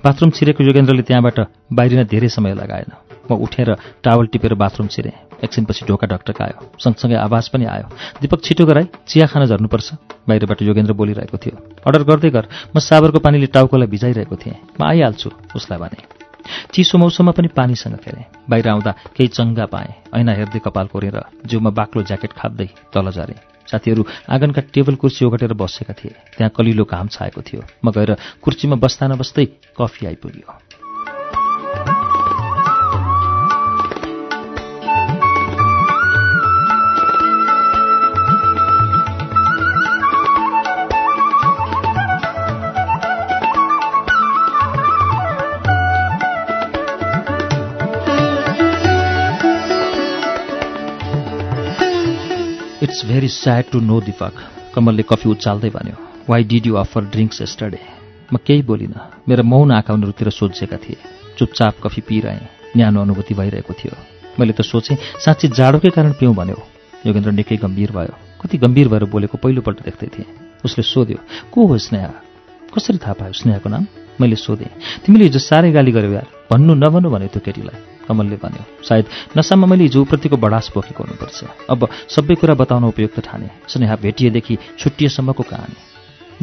[0.00, 2.90] बाथरुम छिरेको योगेन्द्रले त्यहाँबाट बाहिरिन धेरै समय लगाएन।
[3.28, 5.12] म उठेर टावल टिपेर बाथरुम छिरेँ।
[5.44, 7.88] एकछिनपछि ढोका ढकटक आयो। सँगसँगै आवाज पनि आयो।
[8.24, 9.92] दिपक छिटो गराई चिया खान झर्नुपर्छ।
[10.28, 15.28] बाहिरबाट योगेन्द्र बोलिरहेको थियो। अर्डर गर्दै गर। म साबरको पानीले टाउकोलाई भिजाइरहेको थिएँ। म आइहाल्छु
[15.56, 16.13] उसलाई भने।
[16.72, 21.70] चिसो मौसममा पनि पानीसँग खेलेँ बाहिर आउँदा केही चङ्गा पाएँ। ऐना हेर्दै कपाल कोरेर जिउमा
[21.70, 27.08] बाक्लो ज्याकेट खाप्दै तल झरेँ। साथीहरू आँगनका टेबल कुर्सी ओगटेर बसेका थिए। त्यहाँ कलिलो घाम
[27.08, 29.44] छाएको थियो। म गएर कुर्सीमा बस्दा नबस्दै
[29.78, 30.63] कफी आइपुग्यो।
[52.94, 54.34] It's very sad to know Dipak
[54.74, 55.94] कमलले कफी उचाल्दै भन्यो
[56.30, 57.80] why did you offer drinks yesterday
[58.32, 60.96] म केही बोलिनँ। मेरो मौन आँखा उनीहरूतिर सोझेका थिए।
[61.38, 63.94] चुपचाप कफी पिइरहेँ। न्यानो अनुभूति भइरहेको थियो।
[64.38, 66.58] मैले त सोचेँ साँच्ची जाडोकै कारण पिउँ भन्यो।
[67.06, 70.30] योगेन्द्र निकै गम्भीर भयो। कति गम्भीर भएर बोलेको पहिलोपल्ट देख्दै थिएँ।
[70.64, 71.18] उसले सोध्यो
[71.50, 72.12] को हो स्नेहा?
[72.74, 73.86] कसरी थाहा पायो स्नेहाको नाम?
[74.20, 74.70] मैले सोधेँ
[75.04, 79.04] तिमीले हिजो साह्रै गाली गर्यो यार। भन्नु नभन्नु भन्यो त्यो केटीलाई। कमलले भन्यो सायद
[79.36, 81.38] नसामा मैले हिजो उप्रतिको बडास बोकेको हुनुपर्छ।
[81.72, 81.80] अब
[82.14, 85.76] सबै कुरा बताउन उपयुक्त ठाने। स्नेहा भेटिएदेखि छुट्टिएसम्मको कहानी।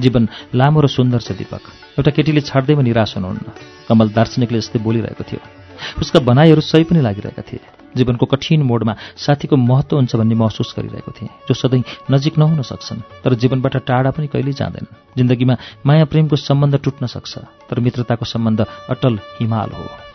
[0.01, 0.23] जीवन
[0.55, 1.63] लामो र सुन्दर छ दिपक।
[1.99, 3.47] एउटा केटीले छाड्दैमा निराश हुनुहुन्न।
[3.87, 5.60] कमल दार्शनिकले जस्तै बोलिरहेको थियो।
[6.01, 7.59] उसका भनाइहरू सही पनि लागिरहेका थिए।
[7.97, 13.01] जीवनको कठिन मोडमा साथीको महत्त्व हुन्छ भन्ने महसुस गरिरहेको थिएँ। जो सधैँ नजिक नहुन सक्छन्
[13.23, 17.37] तर जीवनबाट टाढा पनि कहिल्यै जाँदैनन् जिन्दगीमा माया प्रेमको सम्बन्ध टुट्न सक्छ
[17.69, 20.10] तर मित्रताको सम्बन्ध अटल हिमाल हो।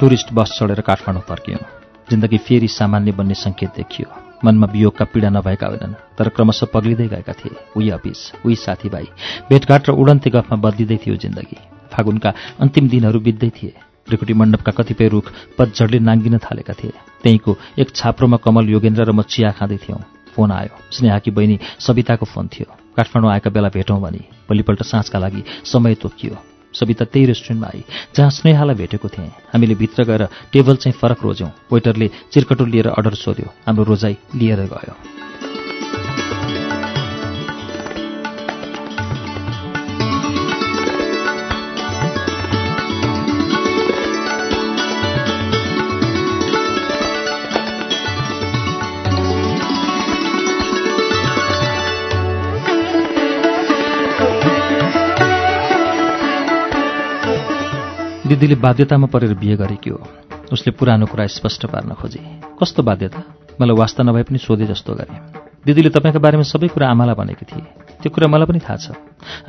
[0.00, 1.60] टुरिस्ट बस चढेर काठमाडौँ फर्कियौँ
[2.10, 4.06] जिन्दगी फेरि सामान्य बन्ने सङ्केत देखियो।
[4.44, 9.06] मनमा वियोगका पीडा नभएका होइनन् तर क्रमशः पग्लिँदै गएका थिए। उही अफिस उही साथीभाइ।
[9.50, 11.58] भेटघाट र उडन्ते गफमा बदलिँदै थियो जिन्दगी।
[11.90, 12.30] फागुनका
[12.60, 13.74] अन्तिम दिनहरू बित्दै थिए।
[14.06, 19.22] त्रिकुटी मण्डपका कतिपय रुख पतझडले नाङ्गिन थालेका थिए। त्यहीँको एक छाप्रोमा कमल योगेन्द्र र म
[19.22, 19.98] चिया खाँदै थियौँ।
[20.32, 25.42] फोन आयो। स्नेहाकी बहिनी सविताको फोन थियो। काठमाडौँ आएका बेला भेटौँ भनी। भोलिपल्ट साँझका लागि
[25.66, 27.84] समय तोकियो। सविता त्यही रेस्टुरेन्टमा आई
[28.16, 33.14] जहाँ स्नेहालाई भेटेको थिएँ। हामीले भित्र गएर टेबल चाहिँ फरक रोज्यौँ। वेटरले चिर्कटो लिएर अर्डर
[33.14, 35.17] सोध्यो। हाम्रो रोजाइ लिएर गयो।
[58.28, 60.06] दिदीले बाध्यतामा परेर बिहे गरेकी हो।
[60.52, 63.22] उसले पुरानो कुरा स्पष्ट पार्न खोजे। कस्तो बाध्यता?
[63.60, 67.66] मलाई वास्ता नभए पनि सोधे जस्तो गरे। दिदीले तपाईँको बारेमा सबै कुरा आमालाई भनेकी थिए।
[67.98, 68.86] त्यो कुरा मलाई पनि थाहा छ।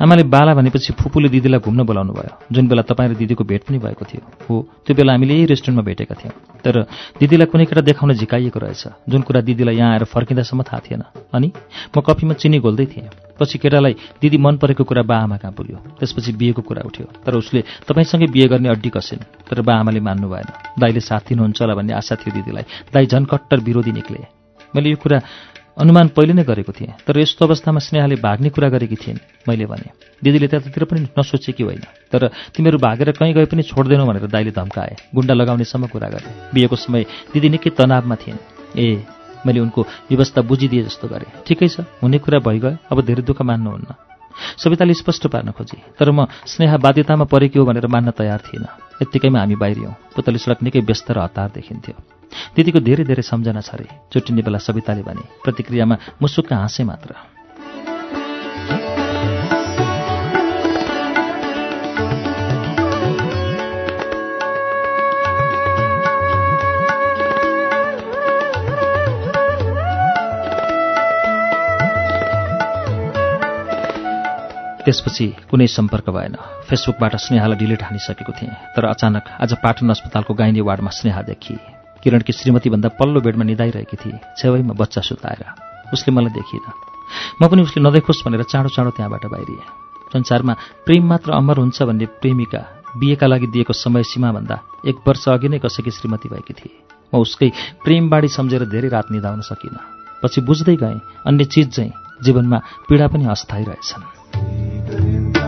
[0.02, 3.78] आमाले बाला भनेपछि फुपूले दिदीलाई घुम्न बोलाउनु भयो। जुन बेला तपाईँ र दिदीको भेट पनि
[3.78, 6.74] भएको थियो हो त्यो बेला हामीले यही रेस्टुरेन्टमा भेटेका थियौँ। तर
[7.22, 11.48] दिदीलाई कुनै केटा देखाउन झिकाइएको रहेछ। जुन कुरा दिदीलाई यहाँ आएर फर्किँदासम्म थाहा थिएन। अनि
[11.94, 16.02] म कफीमा चिनी घोल्दै थिएँ। पछि केटालाई दिदी मन परेको कुरा बा आमा कहाँ पुग्यो
[16.02, 20.28] त्यसपछि बिहेको कुरा उठ्यो। तर उसले तपाईँसँगै बिहे गर्ने अड्डी कसिन्। तर बा आमाले मान्नु
[20.28, 24.20] भएन। दाईले साथ दिनुहुन्छ होला भन्ने आशा थियो दिदीलाई। दाई झन् कट्टर विरोधी निक्ले।
[24.70, 25.18] मैले यो कुरा
[25.76, 29.88] अनुमान पहिले नै गरेको थिएँ तर यस्तो अवस्थामा स्नेहाले भाग्ने कुरा गरेकी थिइन्। मैले भने
[30.22, 31.84] दिदीले त्यतातिर पनि नसोचेकी होइन?
[32.10, 36.76] तर तिमीहरू भागेर कहीँ गए पनि छोड्दैनौ भनेर दाइले धम्काए। गुन्डा लगाउनेसम्म कुरा गरे। बिहेको
[36.76, 38.38] समय दिदी निकै तनावमा थिइन्।
[38.76, 38.88] ए
[39.46, 39.80] मैले उनको
[40.10, 43.94] व्यवस्था बुझिदिए जस्तो गरेँ। ठिकै छ हुने कुरा भइगयो। अब धेरै दुःख मान्नुहुन्न।
[44.60, 48.68] सविताले स्पष्ट पार्न खोजे तर म स्नेहा बाध्यतामा परेकी हो भनेर मान्न तयार थिइनँ।
[49.02, 52.19] यत्तिकैमा हामी बाहिरियौँ पुतली सडक निकै व्यस्त र हतार देखिन्थ्यो।
[52.56, 57.14] दिदीको धेरै धेरै सम्झना छ अरे चुटिने बेला सविताले भने प्रतिक्रियामा मुसुक्क हाँसे मात्र।
[74.84, 76.34] त्यसपछि कुनै सम्पर्क भएन।
[76.66, 82.32] फेसबुकबाट स्नेहालाई डिलिट हानिसकेको थिएँ तर अचानक आज पाटन अस्पतालको गाइने वार्डमा स्नेहा देखिए किरणकी
[82.32, 85.42] श्रीमतीभन्दा पल्लो बेडमा निदाइरहेकी थिए। छेउमा बच्चा सुताएर
[85.92, 86.64] उसले मलाई देखिन।
[87.42, 89.64] म पनि उसले नदेखोस् भनेर चाँडो चाँडो त्यहाँबाट बाहिरिएँ।
[90.12, 90.54] संसारमा
[90.86, 92.60] प्रेम मात्र अमर हुन्छ भन्ने प्रेमिका
[92.98, 96.74] बिहेका लागि दिएको समय सीमाभन्दा एक वर्ष अघि नै कसैकी श्रीमती भएकी थिए।
[97.12, 97.48] म उसकै
[97.84, 99.82] प्रेमबाडी सम्झेर धेरै रात निधाउन सकिनँ।
[100.22, 102.58] पछि बुझ्दै गएँ अन्य चिज चाहिँ जीवनमा
[102.88, 105.39] पीडा पनि अस्थायी रहेछन्।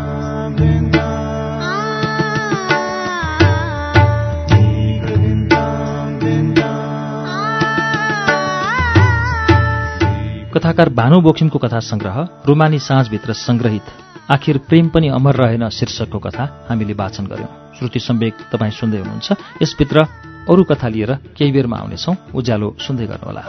[10.62, 13.82] कथाकार भानु बोखिमको कथा सङ्ग्रह रुमानी साँझभित्र सङ्ग्रहित
[14.30, 19.32] आखिर प्रेम पनि अमर रहेन शीर्षकको कथा हामीले वाचन गर्यौं। श्रुति सम्वेक तपाईँ सुन्दै हुनुहुन्छ।
[19.62, 20.06] यसभित्र
[20.46, 23.42] अरू कथा लिएर केही बेरमा आउनेछौ। उज्यालो सुन्दै गर्नुहोला।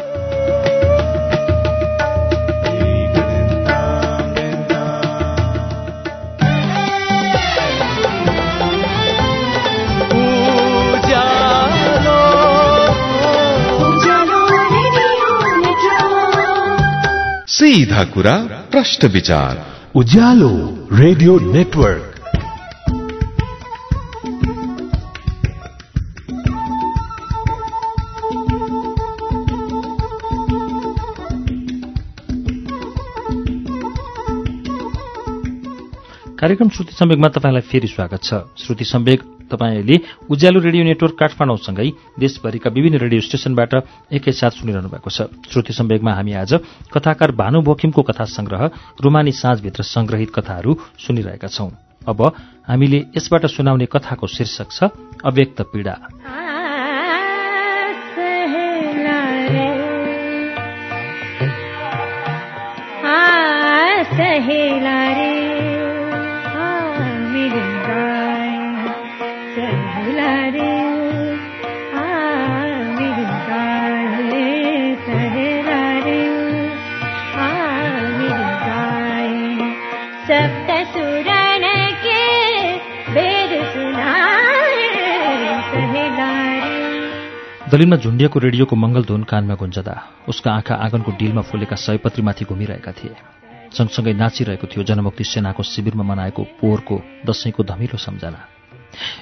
[17.54, 18.38] सीधा कुरा
[18.72, 22.10] प्रश्न विचार। उज्यालो रेडियो नेटवर्क।
[36.40, 39.22] कार्यक्रम श्रुति सम्वेकमा तपाईँलाई फेरि स्वागत छ। श्रुति सम्वेक
[39.54, 39.96] तपाईँले
[40.30, 41.90] उज्यालो रेडियो नेटवर्क काठमाडौँसँगै
[42.20, 43.74] देशभरिका विभिन्न रेडियो स्टेशनबाट
[44.12, 46.54] एकैसाथ सुनिरहनु भएको छ। श्रुति सम्वेकमा हामी आज
[46.94, 48.62] कथाकार भानु बोकिमको कथा संग्रह
[49.02, 51.70] रुमानी साँझभित्र संग्रहित कथाहरू सुनिरहेका छौं।
[52.04, 52.20] अब
[52.68, 54.90] हामीले यसबाट सुनाउने कथाको शीर्षक छ
[55.24, 55.96] अव्यक्त पीड़ा।
[64.14, 65.33] सहेला रे
[87.74, 89.94] दलिनमा झुन्डिएको रेडियोको मङ्गलध्वन कानमा गुन्जदा
[90.30, 93.16] उसका आँखा आँगनको डिलमा फुलेका सयपत्रीमाथि घुमिरहेका थिए।
[93.74, 98.40] सँगसँगै नाचिरहेको थियो जनमुक्ति सेनाको शिविरमा मनाएको पोहोरको दशैंको धमिलो सम्झना।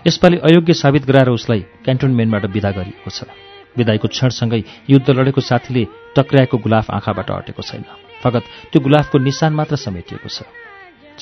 [0.04, 3.32] यसपालि अयोग्य साबित गराएर उसलाई क्यान्टोनमेन्टबाट विदा गरिएको छ।
[3.80, 5.84] विदाईको क्षणसँगै युद्ध लडेको साथीले
[6.20, 7.86] टक्र्याएको गुलाफ आँखाबाट अटेको छैन।
[8.20, 10.44] फगत त्यो गुलाफको निशान मात्र समेटिएको छ।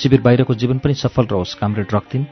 [0.02, 2.26] शिविर बाहिरको जीवन पनि सफल रहोस् कामरेड रक्तिम।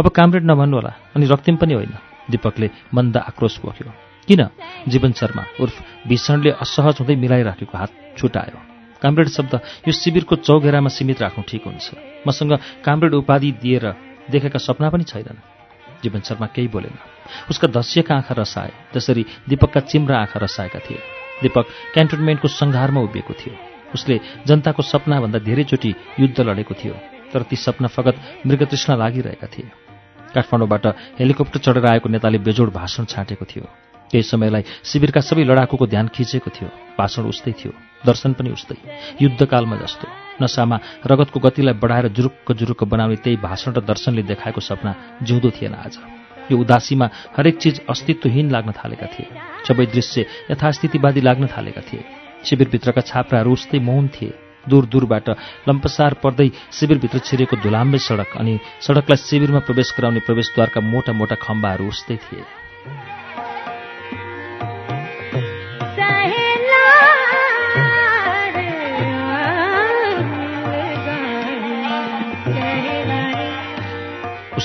[0.00, 1.92] अब कामरेड नभन्नुहोला अनि रक्तिम पनि होइन।
[2.32, 4.42] दीपकले मन्द आक्रोश बोक्यो किन?
[4.88, 8.58] जीवन शर्मा उर्फ भीषणले असहज हुँदै मिलाइराखेको हात छुटायो।
[9.02, 9.54] कामरेड शब्द
[9.88, 11.90] यो शिविरको चौघेरामा सीमित राख्नु ठिक हुन्छ।
[12.26, 12.52] मसँग
[12.84, 13.84] कामरेड उपाधि दिएर
[14.30, 15.42] देखेका सपना पनि छैनन्।
[16.02, 16.94] जीवन शर्मा केही बोलेन।
[17.50, 21.02] उसका धसिएका आँखा रसाए। जसरी दीपकका चिम्रा आँखा रसाएका थिए।
[21.42, 23.54] दीपक क्यान्टोनमेन्टको सङ्घारमा उभिएको थियो।
[23.94, 26.94] उसले जनताको सपनाभन्दा धेरैचोटि युद्ध लडेको थियो
[27.32, 29.70] तर ती सपना फगत मृगतृष्ण लागिरहेका थिए।
[30.34, 30.86] काठमाडौँबाट
[31.18, 33.66] हेलिकप्टर चढेर आएको नेताले बेजोड भाषण छाँटेको थियो।
[34.12, 37.72] केही समयलाई शिविरका सबै लडाकुको ध्यान खिचेको थियो। भाषण उस्तै थियो।
[38.04, 38.76] दर्शन पनि उस्तै।
[39.22, 40.06] युद्धकालमा जस्तो।
[40.42, 45.74] नसामा रगतको गतिलाई बढाएर जुरुक्क जुरुक्क बनाउने त्यही भाषण र दर्शनले देखाएको सपना जिउँदो थिएन
[45.74, 45.98] आज।
[46.50, 49.28] यो उदासीमा हरेक चिज अस्तित्वहीन लाग्न थालेका थिए।
[49.64, 52.04] सबै दृश्य यथास्थितिवादी लाग्न थालेका थिए।
[52.44, 54.32] शिविरभित्रका छाप्राहरू उस्तै मौन थिए।
[54.68, 55.28] दूर दूरबाट
[55.68, 61.88] लम्पसार पर्दै शिविरभित्र छिरेको धुलाम्बे सडक अनि सडकलाई शिविरमा प्रवेश गराउने प्रवेशद्वारका मोटा मोटा खम्बाहरू
[61.88, 62.42] उस्तै थिए।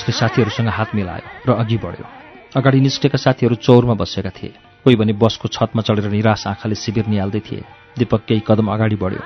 [0.08, 2.04] उसले साथीहरूसँग हात मिलायो र अघि बढ्यो।
[2.56, 7.40] अगाडि निस्केका साथीहरू चौरमा बसेका थिए। कोही भने बसको छतमा चढेर निराश आँखाले शिविर निहाल्दै
[7.44, 7.62] थिए।
[7.98, 9.20] दीपक केही कदम अगाडि बढ्यो।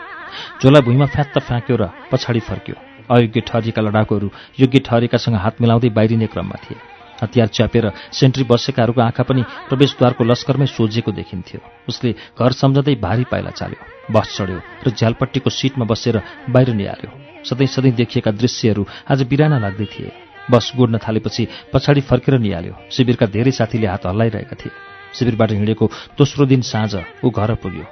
[0.59, 2.75] झोला भुइँमा फ्यात्त फ्याँक्यो र पछाडि फर्क्यो।
[3.07, 6.79] अयोग्य ठहरीका लडाकुहरू योग्य ठहरेकासँग हात मिलाउँदै बाहिरिने क्रममा थिए।
[7.23, 13.55] हतियार च्यापेर सेन्ट्री बसेकाहरूको आँखा पनि प्रवेशद्वारको लस्करमै सोझेको देखिन्थ्यो। उसले घर सम्झँदै भारी पाइला
[13.55, 16.18] चाल्यो। बस चढ्यो र झ्यालपट्टिको सिटमा बसेर
[16.51, 17.11] बाहिर निहाल्यो।
[17.47, 20.11] सधैँ सधैँ देखिएका दृश्यहरू आज बिराना लाग्दै थिए।
[20.50, 24.72] बस गुड्न थालेपछि पछाडि फर्केर निहाल्यो। शिविरका धेरै साथीले हात हल्लाइरहेका थिए।
[25.14, 25.87] शिविरबाट हिँडेको
[26.18, 27.85] दोस्रो दिन साँझ ऊ घर पुग्यो।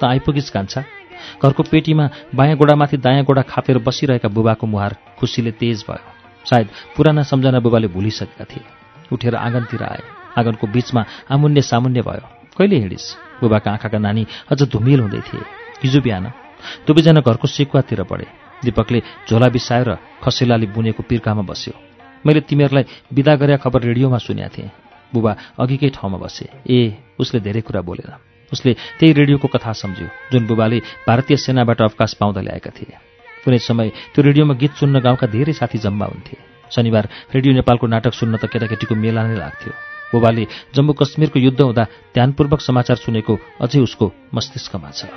[0.00, 0.84] त आइपुगिस् कान्छा।
[1.42, 6.04] घरको पेटीमा बायाँ गोडामाथि दायाँ गोडा खापेर बसिरहेका बुबाको मुहार खुसीले तेज भयो।
[6.46, 8.64] सायद पुराना सम्झना बुबाले भुलिसकेका थिए।
[9.12, 10.02] उठेर आँगनतिर आए
[10.38, 13.06] आँगनको बीचमा आमुन्य सामुन्य भयो। कहिले हिँडिस्?
[13.40, 15.42] बुबाका आँखाका नानी अझ धुमिल हुँदै थिए।
[15.82, 16.30] हिजो बिहान
[16.86, 18.26] दुवैजना घरको सेकुवातिर बढे
[18.64, 19.90] दीपकले झोला बिसाएर
[20.22, 21.87] खसेलाले बुनेको पिर्कामा बस्यो।
[22.26, 24.70] मैले तिमीहरूलाई विदा गरे खबर रेडियोमा सुनेका थिएँ।
[25.12, 26.78] बुबा अघिकै ठाउँमा बसे। ए
[27.18, 28.12] उसले धेरै कुरा बोलेन।
[28.52, 32.96] उसले त्यही रेडियोको कथा सम्झ्यो जुन बुबाले भारतीय सेनाबाट अवकाश पाउँदा ल्याएका थिए।
[33.44, 36.36] कुनै समय त्यो रेडियोमा गीत सुन्न गाउँका धेरै साथी जम्मा हुन्थे।
[36.68, 39.72] शनिबार रेडियो नेपालको नाटक सुन्न त केटाकेटीको मेला नै लाग्थ्यो।
[40.12, 40.44] बुबाले
[40.74, 45.08] जम्मू कश्मीरको युद्ध हुँदा ध्यानपूर्वक समाचार सुनेको अझै उसको मस्तिष्कमा छ।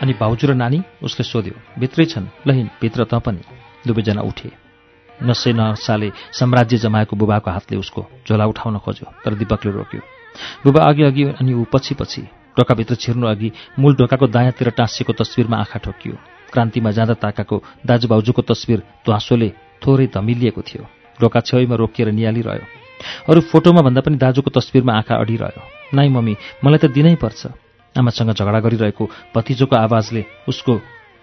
[0.00, 2.26] अनि भाउजू र नानी उसले सोध्यो भित्रै छन्?
[2.46, 3.42] लहिन भित्र त पनि।
[3.86, 4.50] दुवैजना उठे।
[5.08, 10.00] नसै नसाले साम्राज्य जमाएको बुबाको हातले उसको झोला उठाउन खोज्यो तर दिपकले रोक्यो।
[10.64, 12.22] बुबा अघि अघि अनि ऊ पछि पछि
[12.56, 16.16] ढोकाभित्र छिर्नु अघि मूल ढोकाको दायाँतिर टाँसिएको तस्विरमा आँखा ठोकियो।
[16.52, 19.48] क्रान्तिमा जाँदा ताकाको दाजुभाउजूको तस्विर ध्वाँसोले
[19.82, 20.84] थोरै धमिलिएको थियो।
[21.20, 22.66] ढोका छेउमा रोकिएर निहालिरह्यो।
[23.28, 25.62] अरू फोटोमा भन्दा पनि दाजुको तस्विरमा आँखा अडिरह्यो
[25.94, 26.34] नाइ मम्मी
[26.64, 30.72] मलाई त दिनै पर्छ। आमासँग झगडा गरिरहेको भतिजोको आवाजले उसको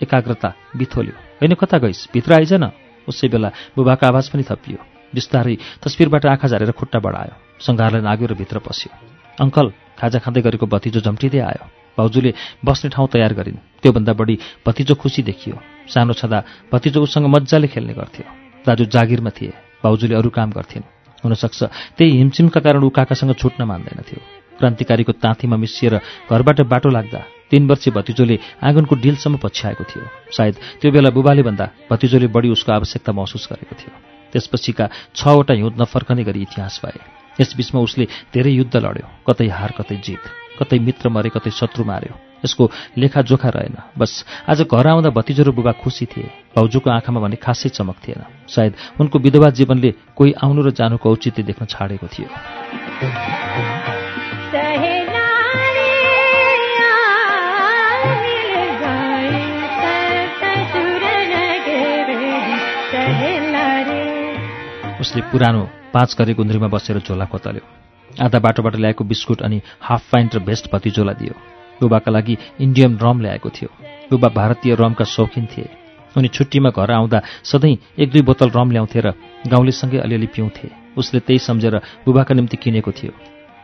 [0.03, 2.09] एकाग्रता बिथोल्यो। होइन कता गइस्?
[2.13, 2.71] भित्र आइज न
[3.07, 4.79] उसै बेला बुबाको आवाज पनि थपियो।
[5.15, 8.91] बिस्तारै तस्विरबाट आँखा झारेर खुट्टा बढायो। सङ्घारलाई नाग्यो र भित्र पस्यो।
[9.39, 9.67] अङ्कल
[9.99, 11.65] खाजा खाँदै गरेको भतिजो झम्टिँदै आयो।
[11.97, 12.31] भाउजूले
[12.65, 14.35] बस्ने ठाउँ तयार गरिन्। त्योभन्दा बढी
[14.67, 15.55] भतिजो खुसी देखियो।
[15.87, 18.25] सानो छँदा भतिजो उसँग मजाले खेल्ने गर्थ्यो।
[18.67, 19.53] दाजु जागिरमा थिए।
[19.83, 20.83] भाउजूले अरू काम गर्थिन्।
[21.23, 21.63] हुनसक्छ
[21.97, 25.95] त्यही हिमचिमका कारण ऊ काकासँग छुट्न मान्दैनथ्यो क्रान्तिकारीको ताँतीमा मिसिएर
[26.29, 31.65] घरबाट बाटो लाग्दा तीन वर्षीय भतिजोले आँगनको डिलसम्म पछ्याएको थियो। सायद त्यो बेला बुबाले भन्दा
[31.87, 33.93] भतिजोले बढी उसको आवश्यकता महसुस गरेको थियो।
[34.33, 34.85] त्यसपछिका
[35.15, 36.99] छवटा हिउँद नफर्कने गरी इतिहास भए
[37.39, 38.05] यसबीचमा उसले
[38.35, 40.23] धेरै युद्ध लड्यो। कतै हार कतै जित
[40.59, 42.63] कतै मित्र मरे कतै शत्रु मार्यो। यसको
[42.97, 44.11] लेखाजोखा रहेन। बस
[44.49, 48.73] आज घर आउँदा भतिजो र बुबा खुसी थिए। भाउजूको आँखामा भने खासै चमक थिएन। सायद
[48.99, 52.29] उनको विधवा जीवनले कोही आउनु र जानुको औचित्य देख्न छाडेको थियो।
[65.01, 67.65] उसले पुरानो पाँच गरे गुन्द्रीमा बसेर झोला कोतल्यो
[68.23, 71.33] आधा बाटोबाट ल्याएको बिस्कुट अनि हाफ पाइन्ट र भेस्ट भतिजोला दियो।
[71.81, 73.69] बुबाका लागि इन्डियन रम ल्याएको थियो।
[74.09, 75.69] बुबा भारतीय रमका शौखिन थिए।
[76.17, 79.13] उनी छुट्टीमा घर आउँदा सधैँ एक दुई बोतल रम ल्याउँथे र
[79.47, 81.75] गाउँलेसँगै अलिअलि पिउँथे। उसले त्यही सम्झेर
[82.05, 83.13] बुबाका निम्ति किनेको थियो।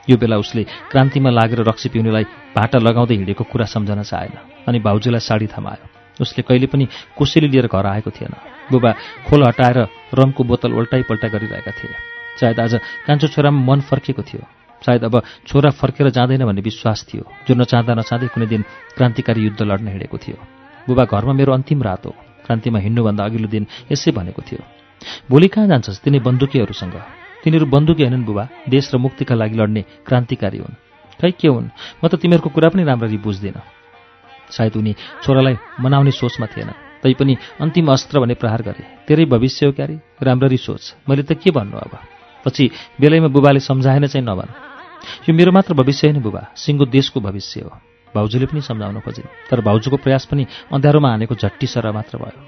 [0.07, 2.23] यो बेला उसले क्रान्तिमा लागेर रक्सी पिउनेलाई
[2.53, 6.87] भाटा लगाउँदै हिँडेको कुरा सम्झन चाहेन अनि भाउजूलाई साडी थमायो। उसले कहिले पनि
[7.17, 8.33] कोसेली लिएर घर आएको थिएन।
[8.71, 8.91] बुबा
[9.29, 9.77] खोल हटाएर
[10.13, 11.93] रमको बोतल उल्टाइ पल्टा गरिरहेका थिए।
[12.39, 12.73] सायद आज
[13.07, 14.41] कान्छो छोरामा मन फर्केको थियो।
[14.81, 18.61] सायद अब छोरा फर्केर जाँदैन भन्ने विश्वास थियो। जो नचाहँदा नचाहँदै कुनै दिन
[18.95, 20.37] क्रान्तिकारी युद्ध लड्न हिँडेको थियो।
[20.87, 22.11] बुबा घरमा मेरो अन्तिम रात हो।
[22.45, 24.61] क्रान्तिमा हिँड्नुभन्दा अघिल्लो दिन यसै भनेको थियो।
[25.31, 26.95] भोलि कहाँ जान्छस् तिनी बन्दुकीहरूसँग?
[27.43, 30.75] तिनीहरू बन्दुकी होइनन् बुबा। देश र मुक्तिका लागि लड्ने क्रान्तिकारी हुन्।
[31.21, 31.71] खै के हुन्?
[32.03, 33.82] म त तिमीहरूको कुरा पनि राम्ररी बुझ्दिनँ।
[34.53, 34.93] सायद उनी
[35.23, 36.71] छोरालाई मनाउने सोचमा थिएन।
[37.03, 41.51] तैपनि अन्तिम अस्त्र भने प्रहार गरे। तेरै भविष्य हो क्यारे राम्ररी सोच। मैले त के
[41.51, 41.93] भन्नु अब?
[42.45, 44.49] पछि बेलैमा बुबाले सम्झाएन चाहिँ नभन।
[45.29, 47.71] यो मेरो मात्र भविष्य होइन बुबा। सिङ्गो देशको भविष्य हो।
[48.15, 52.39] भाउजूले पनि सम्झाउन खोजिन् तर भाउजूको प्रयास पनि अँध्यारोमा हानेको झट्टी सर मात्र भयो।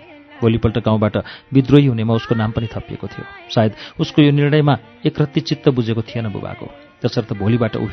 [0.41, 1.17] भोलिपल्ट गाउँबाट
[1.53, 6.29] विद्रोही हुनेमा उसको नाम पनि थपिएको थियो। सायद उसको यो निर्णयमा एकरत्ती चित्त बुझेको थिएन
[6.29, 6.65] बुबाको।
[7.01, 7.87] त्यसर्थ भोलिबाट ऊ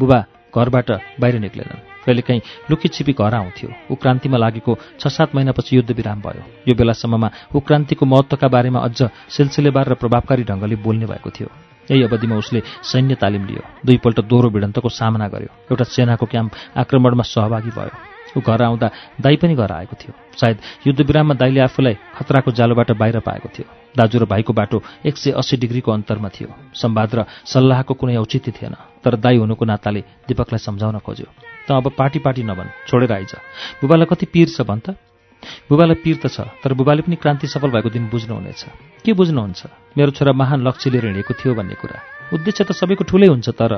[0.00, 0.18] बुबा
[0.54, 0.90] घरबाट
[1.20, 6.20] बाहिर निक्लेनन्। कहिलेकाहीँ लुकी छिपी घर आउँथ्यो। ऊ क्रान्तिमा लागेको छ सात महिनापछि युद्ध विराम
[6.22, 11.50] भयो। यो बेलासम्ममा ऊ क्रान्तिको महत्त्वका बारेमा अझ सिलसिलेबार र प्रभावकारी ढङ्गले बोल्ने भएको थियो।
[11.90, 17.22] यही अवधिमा उसले सैन्य तालिम लियो। दुईपल्ट दोहोरो भिडन्तको सामना गर्यो। एउटा सेनाको क्याम्प आक्रमणमा
[17.22, 17.94] सहभागी भयो।
[18.36, 18.90] ऊ घर आउँदा
[19.22, 24.18] दाई पनि घर आएको थियो। सायद युद्धविराममा दाईले आफूलाई खतराको जालोबाट बाहिर पाएको थियो। दाजु
[24.18, 28.74] र भाइको बाटो एक सय अस्सी डिग्रीको अन्तरमा थियो। सम्वाद र सल्लाहको कुनै औचित्य थिएन।
[29.00, 33.32] तर दाई हुनुको नाताले दिपकलाई सम्झाउन खोज्यो। त अब पार्टी पार्टी नभन् छोडेर आइज।
[33.82, 34.96] बुबालाई कति पिर छ भन् त?
[35.68, 38.62] बुबालाई पिर त छ तर बुबाले पनि क्रान्ति सफल भएको दिन बुझ्नुहुनेछ।
[39.04, 39.60] के बुझ्नुहुन्छ?
[39.98, 41.98] मेरो छोरा महान लक्ष्य लिएर हिँडेको थियो भन्ने कुरा।
[42.34, 43.72] उद्देश्य त सबैको ठुलै हुन्छ तर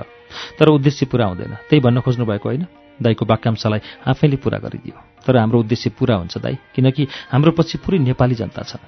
[0.57, 2.64] तर उद्देश्य पुरा हुँदैन। त्यही भन्न खोज्नु भएको होइन?
[2.99, 7.99] दाईको वाक्यांशलाई आफैले पुरा गरिदियो। तर हाम्रो उद्देश्य पुरा हुन्छ दाई किनकि हाम्रो पछि पुरै
[7.99, 8.80] नेपाली जनता छ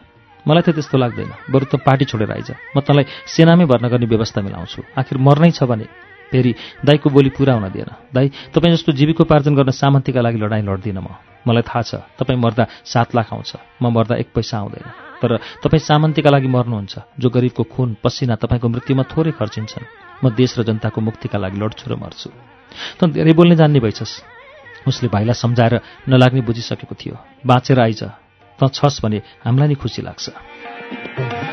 [0.46, 4.40] मलाई त त्यस्तो लाग्दैन। बरु त पार्टी छोडेर आइज। म तँलाई सेनामै भर्ना गर्ने व्यवस्था
[4.40, 5.84] मिलाउँछु। आखिर मर्नै छ भने
[6.30, 6.54] फेरि
[6.84, 11.08] दाईको बोली पुरा हुन दिएन। दाई तपाईँ जस्तो जीविकोपार्जन गर्न सामन्तीका लागि लडाइँ लड्दिनँ म।
[11.46, 14.86] मलाई थाहा छ तपाईँ मर्दा सात लाख आउँछ म मर्दा एक पैसा आउँदैन।
[15.20, 15.30] तर
[15.64, 19.84] तपाईँ सामन्तीका लागि मर्नुहुन्छ जो गरिबको खुन पसिना तपाईँको मृत्युमा थोरै खर्चिन्छन्।
[20.24, 22.28] म देश र जनताको मुक्तिका लागि लड्छु र मर्छु।
[23.00, 24.12] त धेरै बोल्ने जान्ने भइछस्।
[24.88, 25.74] उसले भाइलाई सम्झाएर
[26.08, 28.02] नलाग्ने बुझिसकेको थियो। बाँचेर आइज।
[28.58, 31.49] त छस् भने हामीलाई नि खुसी लाग्छ।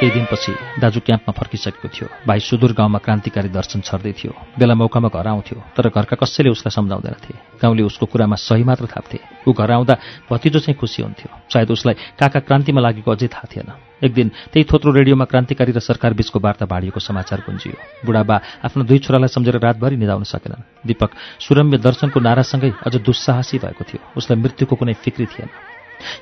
[0.00, 5.08] केही दिनपछि दाजु क्याम्पमा फर्किसकेको थियो। भाइ सुदूर गाउँमा क्रान्तिकारी दर्शन छर्दै थियो। बेला मौकामा
[5.12, 9.70] घर आउँथ्यो तर घरका कसैले उसलाई सम्झाउँदैनथे गाउँले उसको कुरामा सही मात्र थाप्थे। ऊ घर
[9.70, 9.94] आउँदा
[10.24, 13.68] भतिजो चाहिँ खुसी हुन्थ्यो। सायद उसलाई काका क्रान्तिमा लागेको अझै थाहा थिएन।
[14.00, 17.76] एक दिन त्यही थोत्रो रेडियोमा क्रान्तिकारी र सरकार बीचको वार्ता भाडिएको समाचार गुन्जियो।
[18.08, 21.10] बुढाबा आफ्नो दुई छोरालाई सम्झेर रातभरि निधाउन सकेनन्। दीपक
[21.44, 25.48] सुरम्य दर्शनको नारासँगै अझ दुस्साहसी भएको थियो। उसलाई मृत्युको कुनै फिक्री थिएन।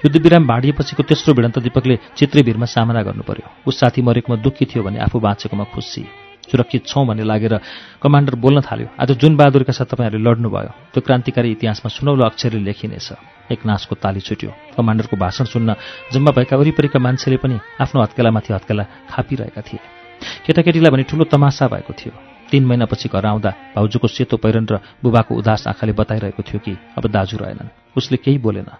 [0.05, 4.83] युद्धविराम भाडिएपछिको तेस्रो भिडन्त दीपकले चित्रे भिरमा सामना गर्नु पर्यो उस साथी मरेकोमा दुःखी थियो
[4.83, 6.05] भने आफू बाँचेकोमा खुसी।
[6.49, 7.55] सुरक्षित छौँ भन्ने लागेर
[8.03, 13.09] कमान्डर बोल्न थाल्यो आज जुन बहादुरका साथ तपाईँहरूले लड्नुभयो त्यो क्रान्तिकारी इतिहासमा सुनौलो अक्षरले लेखिनेछ।
[13.53, 15.77] एक नाचको ताली छुट्यो। कमान्डरको भाषण सुन्न
[16.13, 19.81] जम्मा भएका वरिपरिका मान्छेले पनि आफ्नो हत्केलामाथि हत्केला खापिरहेका थिए।
[20.47, 25.35] केटाकेटीलाई भने ठुलो तमासा भएको थियो। तीन महिनापछि घर आउँदा भाउजूको सेतो पहिरन र बुबाको
[25.35, 28.71] उदास आँखाले बताइरहेको थियो कि अब दाजु रहेनन्। उसले केही बोलेन।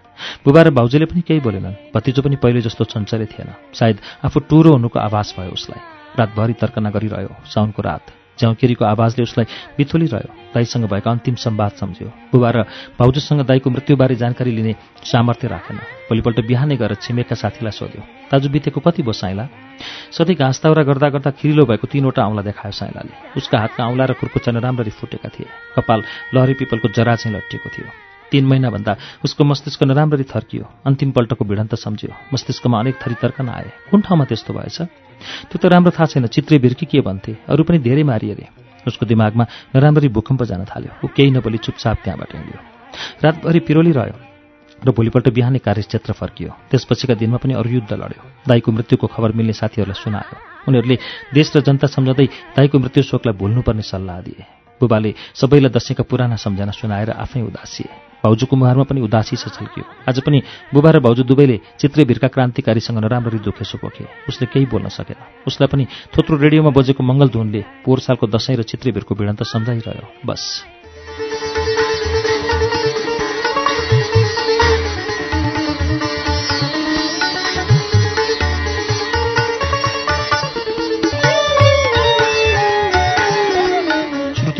[0.45, 4.71] बुबा र भाउजूले पनि केही बोलेनन्। भतिजो पनि पहिले जस्तो चञ्चले थिएन। सायद आफू टुरो
[4.71, 5.81] हुनुको आभास भयो उसलाई।
[6.19, 8.05] रातभरि तर्कना गरिरह्यो साउनको रात।
[8.39, 9.45] च्याउकेरीको आवाजले उसलाई
[9.77, 12.63] बिथोलिरह्यो। दाईसँग भएका अन्तिम संवाद सम्झ्यो। बुबा र
[12.97, 15.77] भाउजूसँग दाईको मृत्युबारे जानकारी लिने सामर्थ्य राखेन।
[16.09, 19.47] भोलिपल्ट बिहानै गएर छिमेकका साथीलाई सोध्यो दाजु बितेको कति भयो साइला?
[20.11, 24.13] सधैँ घाँस दाउरा गर्दा गर्दा खिरिलो भएको तीनवटा औँला देखायो साइलाले। उसका हातका औँला र
[24.13, 25.47] खुर्कुचन राम्ररी फुटेका थिए।
[25.77, 27.89] कपाल लहरी पिपलको जरा चाहिँ लट्टिएको थियो।
[28.31, 28.95] तीन महिनाभन्दा
[29.25, 34.25] उसको मस्तिष्क नराम्ररी थर्कियो। अन्तिम पल्टको भिडन्त सम्झ्यो। मस्तिष्कमा अनेक थरी तर्कन आए। कुन ठाउँमा
[34.25, 34.77] त्यस्तो भएछ?
[35.49, 37.37] त्यो त राम्रो थाहा छैन। चित्रे भिर्की के भन्थे?
[37.49, 41.97] अरू पनि धेरै मारिए रे। उसको दिमागमा नराम्ररी भूकम्प जान थाल्यो। ऊ केही नबोली चुपचाप
[42.03, 42.59] त्यहाँबाट हिँड्यो।
[43.23, 44.17] रातभरि पिरोली रह्यो
[44.79, 49.53] र भोलिपल्ट बिहानै कार्यक्षेत्र फर्कियो। त्यसपछिका दिनमा पनि अरू युद्ध लड्यो। दाईको मृत्युको खबर मिल्ने
[49.53, 50.35] साथीहरूलाई सुनायो।
[50.67, 50.97] उनीहरूले
[51.35, 54.43] देश र जनता सम्झँदै दाईको मृत्यु शोकलाई भुल्नुपर्ने सल्लाह दिए।
[54.81, 60.41] बुबाले सबैलाई दसैँका पुराना सम्झना सुनाएर आफै उदासिए भाउजूको मुहारमा पनि उदासी छल्कियो आज पनि
[60.73, 65.67] बुबा र भाउजू दुवैले चित्रे भिरका क्रान्तिकारीसँग नराम्ररी दुखेसो पोखे। उसले केही बोल्न सकेन। उसलाई
[65.67, 70.43] पनि थोत्रो रेडियोमा बजेको मङ्गलधुनले पोहोर सालको दसैँ र चित्रे भिरको भिडन्त सम्झाइरह्यो। बस।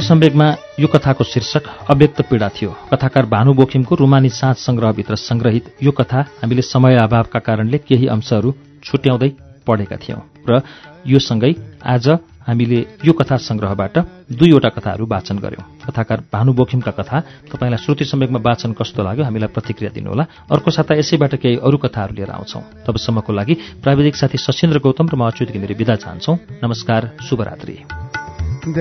[0.10, 0.46] सम्वेकमा
[0.80, 6.20] यो कथाको शीर्षक अव्यक्त पीडा थियो। कथाकार भानु बोखिमको रुमानी साँझ सङ्ग्रहभित्र सङ्ग्रहित यो कथा
[6.42, 8.50] हामीले समय अभावका कारणले केही अंशहरू
[8.84, 9.30] छुट्याउँदै
[9.68, 10.62] पढेका थियौं। र
[11.06, 11.54] यो सँगै
[11.86, 12.10] आज
[12.42, 13.98] हामीले यो कथा सङ्ग्रहबाट
[14.34, 17.18] दुईवटा कथाहरू वाचन गर्यौं। कथाकार भानु बोखिमका कथा
[17.54, 22.18] तपाईँलाई श्रुति सम्वेकमा वाचन कस्तो लाग्यो हामीलाई प्रतिक्रिया दिनुहोला। अर्को साता यसैबाट केही अरू कथाहरू
[22.18, 23.54] लिएर आउँछौं। तबसम्मको लागि
[23.86, 26.34] प्राविधिक साथी सशेन्द्र गौतम र म अच्युत घिमिरे विदा चाहन्छौ।
[26.66, 27.78] नमस्कार शुभरात्री।
[28.68, 28.72] ी